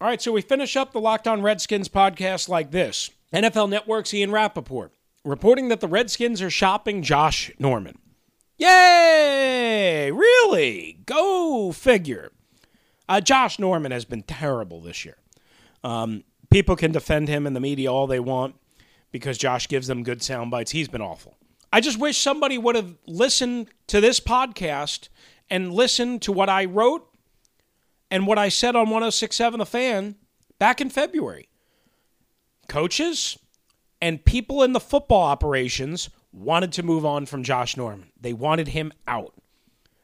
All 0.00 0.08
right, 0.08 0.20
so 0.20 0.32
we 0.32 0.42
finish 0.42 0.76
up 0.76 0.92
the 0.92 1.00
Locked 1.00 1.26
On 1.28 1.42
Redskins 1.42 1.88
podcast 1.88 2.48
like 2.48 2.70
this 2.70 3.10
NFL 3.32 3.70
Network's 3.70 4.12
Ian 4.12 4.32
Rapoport 4.32 4.92
reporting 5.24 5.68
that 5.68 5.80
the 5.80 5.88
Redskins 5.88 6.40
are 6.42 6.50
shopping 6.50 7.02
Josh 7.02 7.50
Norman. 7.58 7.98
Yay! 8.58 10.10
Really? 10.10 10.98
Go 11.06 11.72
figure. 11.72 12.32
Uh, 13.10 13.20
Josh 13.20 13.58
Norman 13.58 13.90
has 13.90 14.04
been 14.04 14.22
terrible 14.22 14.80
this 14.80 15.04
year. 15.04 15.16
Um, 15.82 16.22
people 16.48 16.76
can 16.76 16.92
defend 16.92 17.26
him 17.26 17.44
in 17.44 17.54
the 17.54 17.60
media 17.60 17.92
all 17.92 18.06
they 18.06 18.20
want 18.20 18.54
because 19.10 19.36
Josh 19.36 19.66
gives 19.66 19.88
them 19.88 20.04
good 20.04 20.22
sound 20.22 20.52
bites. 20.52 20.70
He's 20.70 20.86
been 20.86 21.00
awful. 21.00 21.36
I 21.72 21.80
just 21.80 21.98
wish 21.98 22.16
somebody 22.16 22.56
would 22.56 22.76
have 22.76 22.94
listened 23.08 23.68
to 23.88 24.00
this 24.00 24.20
podcast 24.20 25.08
and 25.50 25.74
listened 25.74 26.22
to 26.22 26.30
what 26.30 26.48
I 26.48 26.66
wrote 26.66 27.04
and 28.12 28.28
what 28.28 28.38
I 28.38 28.48
said 28.48 28.76
on 28.76 28.90
1067 28.90 29.58
The 29.58 29.66
Fan 29.66 30.14
back 30.60 30.80
in 30.80 30.88
February. 30.88 31.48
Coaches 32.68 33.36
and 34.00 34.24
people 34.24 34.62
in 34.62 34.72
the 34.72 34.78
football 34.78 35.24
operations 35.24 36.10
wanted 36.32 36.70
to 36.74 36.84
move 36.84 37.04
on 37.04 37.26
from 37.26 37.42
Josh 37.42 37.76
Norman. 37.76 38.12
They 38.20 38.34
wanted 38.34 38.68
him 38.68 38.92
out. 39.08 39.34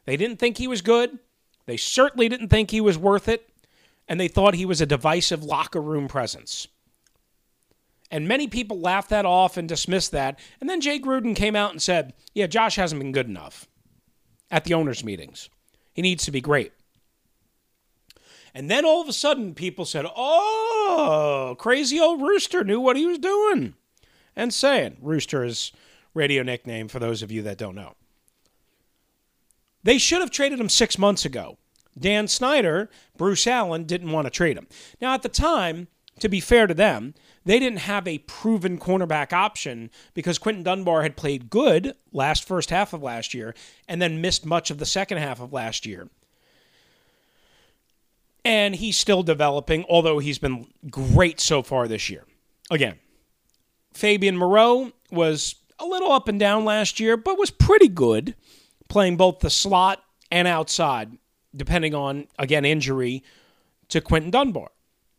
They 0.03 0.17
didn't 0.17 0.39
think 0.39 0.57
he 0.57 0.67
was 0.67 0.81
good. 0.81 1.19
They 1.67 1.77
certainly 1.77 2.27
didn't 2.27 2.47
think 2.47 2.71
he 2.71 2.81
was 2.81 2.97
worth 2.97 3.27
it. 3.27 3.47
And 4.07 4.19
they 4.19 4.29
thought 4.29 4.55
he 4.55 4.65
was 4.65 4.81
a 4.81 4.85
divisive 4.85 5.43
locker 5.43 5.81
room 5.81 6.07
presence. 6.07 6.67
And 8.09 8.25
many 8.27 8.47
people 8.47 8.79
laughed 8.79 9.09
that 9.09 9.25
off 9.25 9.57
and 9.57 9.67
dismissed 9.67 10.11
that. 10.13 10.39
And 10.61 10.69
then 10.69 10.79
Jay 10.79 10.97
Gruden 10.97 11.35
came 11.35 11.57
out 11.57 11.71
and 11.71 11.81
said, 11.81 12.13
Yeah, 12.33 12.47
Josh 12.47 12.77
hasn't 12.77 13.01
been 13.01 13.11
good 13.11 13.27
enough 13.27 13.67
at 14.49 14.63
the 14.63 14.73
owners' 14.73 15.03
meetings. 15.03 15.49
He 15.93 16.01
needs 16.01 16.23
to 16.23 16.31
be 16.31 16.39
great. 16.39 16.71
And 18.53 18.71
then 18.71 18.85
all 18.85 19.01
of 19.01 19.09
a 19.09 19.13
sudden, 19.13 19.53
people 19.53 19.83
said, 19.83 20.05
Oh, 20.15 21.55
crazy 21.59 21.99
old 21.99 22.21
Rooster 22.21 22.63
knew 22.63 22.79
what 22.79 22.95
he 22.95 23.05
was 23.05 23.19
doing. 23.19 23.75
And 24.37 24.53
saying, 24.53 24.97
Rooster 25.01 25.43
is 25.43 25.73
radio 26.13 26.43
nickname 26.43 26.87
for 26.87 26.99
those 26.99 27.21
of 27.21 27.31
you 27.31 27.41
that 27.41 27.57
don't 27.57 27.75
know. 27.75 27.95
They 29.87 29.97
should 29.97 30.19
have 30.19 30.31
traded 30.31 30.59
him 30.59 30.67
six 30.67 30.97
months 30.97 31.23
ago. 31.23 31.57
Dan 31.97 32.27
Snyder, 32.27 32.89
Bruce 33.15 33.47
Allen 33.47 33.85
didn't 33.85 34.11
want 34.11 34.25
to 34.25 34.29
trade 34.29 34.57
him. 34.57 34.67
Now, 34.99 35.13
at 35.13 35.21
the 35.21 35.29
time, 35.29 35.87
to 36.19 36.27
be 36.27 36.41
fair 36.41 36.67
to 36.67 36.73
them, 36.73 37.13
they 37.45 37.57
didn't 37.57 37.79
have 37.79 38.05
a 38.05 38.17
proven 38.17 38.79
cornerback 38.79 39.31
option 39.31 39.89
because 40.13 40.39
Quinton 40.39 40.63
Dunbar 40.63 41.03
had 41.03 41.15
played 41.15 41.49
good 41.49 41.93
last 42.11 42.45
first 42.45 42.69
half 42.69 42.91
of 42.91 43.01
last 43.01 43.33
year 43.33 43.55
and 43.87 44.01
then 44.01 44.19
missed 44.19 44.45
much 44.45 44.69
of 44.71 44.77
the 44.77 44.85
second 44.85 45.19
half 45.19 45.39
of 45.39 45.53
last 45.53 45.85
year. 45.85 46.09
And 48.43 48.75
he's 48.75 48.97
still 48.97 49.23
developing, 49.23 49.85
although 49.87 50.19
he's 50.19 50.37
been 50.37 50.67
great 50.91 51.39
so 51.39 51.63
far 51.63 51.87
this 51.87 52.09
year. 52.09 52.25
Again, 52.69 52.95
Fabian 53.93 54.35
Moreau 54.35 54.91
was 55.11 55.55
a 55.79 55.85
little 55.85 56.11
up 56.11 56.27
and 56.27 56.37
down 56.37 56.65
last 56.65 56.99
year, 56.99 57.15
but 57.15 57.39
was 57.39 57.51
pretty 57.51 57.87
good 57.87 58.35
playing 58.89 59.17
both 59.17 59.39
the 59.39 59.49
slot 59.49 60.03
and 60.31 60.47
outside, 60.47 61.17
depending 61.55 61.93
on, 61.93 62.27
again, 62.37 62.65
injury 62.65 63.23
to 63.89 64.01
Quinton 64.01 64.31
Dunbar. 64.31 64.69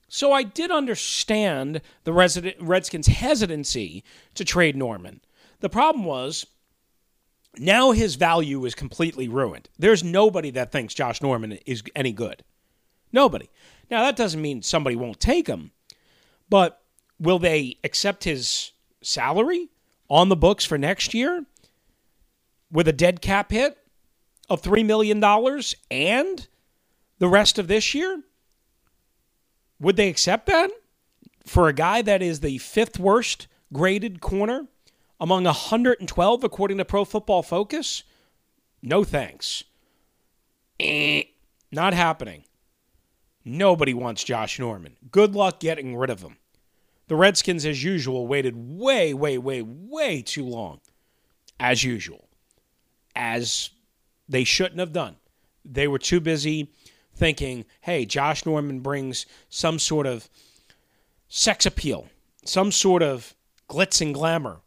So 0.08 0.32
I 0.32 0.42
did 0.42 0.70
understand 0.70 1.82
the 2.04 2.12
resident, 2.12 2.56
Redskins' 2.60 3.08
hesitancy 3.08 4.04
to 4.34 4.44
trade 4.44 4.76
Norman. 4.76 5.20
The 5.60 5.68
problem 5.68 6.04
was 6.04 6.46
now 7.58 7.92
his 7.92 8.14
value 8.14 8.64
is 8.64 8.74
completely 8.74 9.28
ruined. 9.28 9.68
There's 9.78 10.04
nobody 10.04 10.50
that 10.52 10.72
thinks 10.72 10.94
Josh 10.94 11.20
Norman 11.20 11.52
is 11.66 11.82
any 11.94 12.12
good. 12.12 12.42
Nobody. 13.12 13.50
Now, 13.90 14.04
that 14.04 14.16
doesn't 14.16 14.40
mean 14.40 14.62
somebody 14.62 14.96
won't 14.96 15.20
take 15.20 15.46
him, 15.46 15.72
but 16.48 16.80
will 17.18 17.38
they 17.38 17.78
accept 17.84 18.24
his 18.24 18.72
salary 19.02 19.68
on 20.08 20.28
the 20.28 20.36
books 20.36 20.64
for 20.64 20.78
next 20.78 21.14
year 21.14 21.44
with 22.70 22.88
a 22.88 22.92
dead 22.92 23.20
cap 23.20 23.50
hit 23.50 23.76
of 24.48 24.62
$3 24.62 24.84
million 24.84 25.22
and 25.90 26.48
the 27.18 27.28
rest 27.28 27.58
of 27.58 27.68
this 27.68 27.94
year? 27.94 28.22
Would 29.80 29.96
they 29.96 30.08
accept 30.08 30.46
that 30.46 30.70
for 31.46 31.68
a 31.68 31.72
guy 31.72 32.02
that 32.02 32.22
is 32.22 32.40
the 32.40 32.58
fifth 32.58 32.98
worst 32.98 33.46
graded 33.72 34.20
corner 34.20 34.66
among 35.20 35.44
112 35.44 36.44
according 36.44 36.78
to 36.78 36.84
Pro 36.84 37.04
Football 37.04 37.42
Focus? 37.42 38.02
No 38.82 39.04
thanks. 39.04 39.64
Eh, 40.80 41.22
not 41.72 41.94
happening. 41.94 42.44
Nobody 43.44 43.94
wants 43.94 44.24
Josh 44.24 44.58
Norman. 44.58 44.96
Good 45.10 45.34
luck 45.34 45.60
getting 45.60 45.96
rid 45.96 46.10
of 46.10 46.22
him. 46.22 46.36
The 47.08 47.16
Redskins, 47.16 47.64
as 47.64 47.82
usual, 47.82 48.26
waited 48.26 48.54
way, 48.56 49.14
way, 49.14 49.38
way, 49.38 49.62
way 49.62 50.22
too 50.22 50.44
long. 50.44 50.80
As 51.58 51.82
usual. 51.82 52.27
As 53.18 53.70
they 54.28 54.44
shouldn't 54.44 54.78
have 54.78 54.92
done. 54.92 55.16
They 55.64 55.88
were 55.88 55.98
too 55.98 56.20
busy 56.20 56.72
thinking, 57.14 57.64
hey, 57.80 58.06
Josh 58.06 58.46
Norman 58.46 58.80
brings 58.80 59.26
some 59.48 59.78
sort 59.78 60.06
of 60.06 60.28
sex 61.28 61.66
appeal, 61.66 62.08
some 62.44 62.70
sort 62.70 63.02
of 63.02 63.34
glitz 63.68 64.00
and 64.00 64.14
glamour 64.14 64.60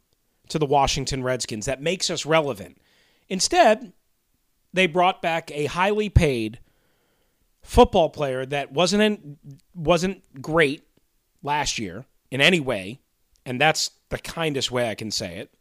to 0.50 0.60
the 0.60 0.66
Washington 0.66 1.24
Redskins 1.24 1.66
that 1.66 1.82
makes 1.82 2.10
us 2.10 2.26
relevant. 2.26 2.78
Instead, 3.30 3.94
they 4.74 4.86
brought 4.86 5.22
back 5.22 5.50
a 5.52 5.66
highly 5.66 6.10
paid 6.10 6.60
football 7.62 8.10
player 8.10 8.46
that 8.46 8.72
wasn't 8.72 9.02
in, 9.02 9.38
wasn't 9.74 10.42
great 10.42 10.84
last 11.42 11.80
year 11.80 12.06
in 12.30 12.42
any 12.42 12.60
way, 12.60 13.00
and 13.46 13.62
that's 13.62 13.92
the 14.10 14.18
kindest 14.18 14.72
way 14.72 14.90
I 14.90 14.96
can 14.96 15.10
say 15.10 15.38
it. 15.38 15.54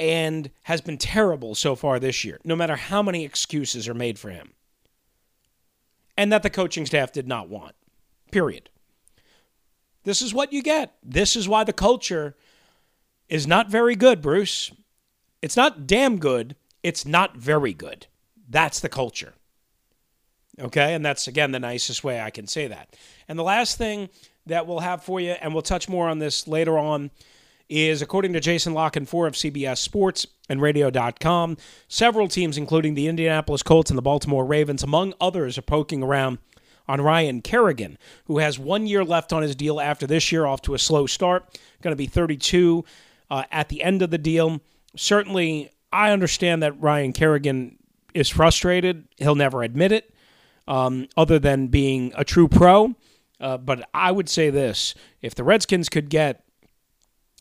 And 0.00 0.50
has 0.62 0.80
been 0.80 0.96
terrible 0.96 1.54
so 1.54 1.76
far 1.76 2.00
this 2.00 2.24
year, 2.24 2.40
no 2.42 2.56
matter 2.56 2.74
how 2.74 3.02
many 3.02 3.22
excuses 3.22 3.86
are 3.86 3.94
made 3.94 4.18
for 4.18 4.30
him 4.30 4.54
and 6.16 6.32
that 6.32 6.42
the 6.42 6.50
coaching 6.50 6.86
staff 6.86 7.12
did 7.12 7.28
not 7.28 7.48
want. 7.48 7.74
Period. 8.30 8.70
This 10.04 10.22
is 10.22 10.32
what 10.32 10.52
you 10.52 10.62
get. 10.62 10.94
This 11.02 11.36
is 11.36 11.48
why 11.48 11.64
the 11.64 11.72
culture 11.72 12.34
is 13.28 13.46
not 13.46 13.70
very 13.70 13.94
good, 13.94 14.22
Bruce. 14.22 14.72
It's 15.42 15.56
not 15.56 15.86
damn 15.86 16.18
good, 16.18 16.56
it's 16.82 17.06
not 17.06 17.36
very 17.36 17.72
good. 17.72 18.06
That's 18.48 18.80
the 18.80 18.88
culture. 18.88 19.34
Okay? 20.58 20.94
And 20.94 21.04
that's, 21.04 21.26
again, 21.28 21.52
the 21.52 21.60
nicest 21.60 22.04
way 22.04 22.20
I 22.20 22.30
can 22.30 22.46
say 22.46 22.66
that. 22.66 22.96
And 23.28 23.38
the 23.38 23.42
last 23.42 23.78
thing 23.78 24.08
that 24.46 24.66
we'll 24.66 24.80
have 24.80 25.02
for 25.02 25.20
you, 25.20 25.32
and 25.32 25.52
we'll 25.52 25.62
touch 25.62 25.88
more 25.88 26.08
on 26.08 26.18
this 26.18 26.48
later 26.48 26.78
on, 26.78 27.10
is 27.70 28.02
according 28.02 28.32
to 28.32 28.40
Jason 28.40 28.74
La 28.74 28.90
Canfora 28.90 29.28
of 29.28 29.34
CBS 29.34 29.78
Sports 29.78 30.26
and 30.48 30.60
Radio.com, 30.60 31.56
several 31.86 32.26
teams, 32.26 32.58
including 32.58 32.94
the 32.94 33.06
Indianapolis 33.06 33.62
Colts 33.62 33.90
and 33.90 33.96
the 33.96 34.02
Baltimore 34.02 34.44
Ravens, 34.44 34.82
among 34.82 35.14
others, 35.20 35.56
are 35.56 35.62
poking 35.62 36.02
around 36.02 36.38
on 36.88 37.00
Ryan 37.00 37.40
Kerrigan, 37.40 37.96
who 38.24 38.38
has 38.38 38.58
one 38.58 38.88
year 38.88 39.04
left 39.04 39.32
on 39.32 39.42
his 39.42 39.54
deal 39.54 39.80
after 39.80 40.06
this 40.06 40.32
year, 40.32 40.44
off 40.44 40.60
to 40.62 40.74
a 40.74 40.78
slow 40.78 41.06
start. 41.06 41.58
Going 41.80 41.92
to 41.92 41.96
be 41.96 42.06
32 42.06 42.84
uh, 43.30 43.44
at 43.52 43.68
the 43.68 43.82
end 43.82 44.02
of 44.02 44.10
the 44.10 44.18
deal. 44.18 44.60
Certainly, 44.96 45.70
I 45.92 46.10
understand 46.10 46.64
that 46.64 46.80
Ryan 46.80 47.12
Kerrigan 47.12 47.78
is 48.12 48.28
frustrated. 48.28 49.06
He'll 49.18 49.36
never 49.36 49.62
admit 49.62 49.92
it, 49.92 50.12
um, 50.66 51.06
other 51.16 51.38
than 51.38 51.68
being 51.68 52.12
a 52.16 52.24
true 52.24 52.48
pro. 52.48 52.96
Uh, 53.38 53.56
but 53.56 53.88
I 53.94 54.10
would 54.10 54.28
say 54.28 54.50
this 54.50 54.94
if 55.22 55.36
the 55.36 55.44
Redskins 55.44 55.88
could 55.88 56.10
get 56.10 56.44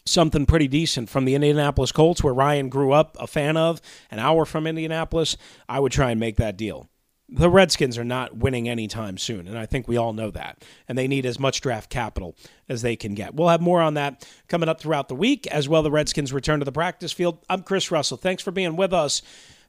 something 0.09 0.45
pretty 0.45 0.67
decent 0.67 1.09
from 1.09 1.25
the 1.25 1.35
Indianapolis 1.35 1.91
Colts, 1.91 2.23
where 2.23 2.33
Ryan 2.33 2.69
grew 2.69 2.91
up 2.91 3.15
a 3.19 3.27
fan 3.27 3.57
of, 3.57 3.81
an 4.11 4.19
hour 4.19 4.45
from 4.45 4.67
Indianapolis, 4.67 5.37
I 5.67 5.79
would 5.79 5.91
try 5.91 6.11
and 6.11 6.19
make 6.19 6.37
that 6.37 6.57
deal. 6.57 6.89
The 7.31 7.49
Redskins 7.49 7.97
are 7.99 8.03
not 8.03 8.37
winning 8.37 8.67
anytime 8.67 9.19
soon, 9.19 9.47
and 9.47 9.57
I 9.57 9.67
think 9.67 9.87
we 9.87 9.97
all 9.97 10.13
know 10.13 10.31
that. 10.31 10.63
And 10.87 10.97
they 10.97 11.07
need 11.07 11.27
as 11.27 11.39
much 11.39 11.61
draft 11.61 11.91
capital 11.91 12.35
as 12.67 12.81
they 12.81 12.95
can 12.95 13.13
get. 13.13 13.35
We'll 13.35 13.49
have 13.49 13.61
more 13.61 13.81
on 13.81 13.93
that 13.93 14.27
coming 14.47 14.67
up 14.67 14.81
throughout 14.81 15.09
the 15.09 15.15
week, 15.15 15.45
as 15.47 15.69
well 15.69 15.83
the 15.83 15.91
Redskins 15.91 16.33
return 16.33 16.59
to 16.59 16.65
the 16.65 16.71
practice 16.71 17.11
field. 17.11 17.37
I'm 17.47 17.61
Chris 17.61 17.91
Russell. 17.91 18.17
Thanks 18.17 18.41
for 18.41 18.51
being 18.51 18.75
with 18.75 18.93
us. 18.93 19.21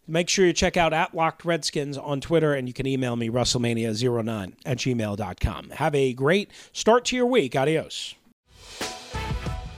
Make 0.08 0.30
sure 0.30 0.46
you 0.46 0.54
check 0.54 0.78
out 0.78 0.94
at 0.94 1.14
Locked 1.14 1.44
Redskins 1.44 1.98
on 1.98 2.22
Twitter, 2.22 2.54
and 2.54 2.66
you 2.66 2.72
can 2.72 2.86
email 2.86 3.14
me, 3.14 3.28
WrestleMania09 3.28 4.54
at 4.64 4.78
gmail.com. 4.78 5.70
Have 5.70 5.94
a 5.94 6.12
great 6.14 6.50
start 6.72 7.04
to 7.06 7.16
your 7.16 7.26
week. 7.26 7.54
Adios. 7.54 8.14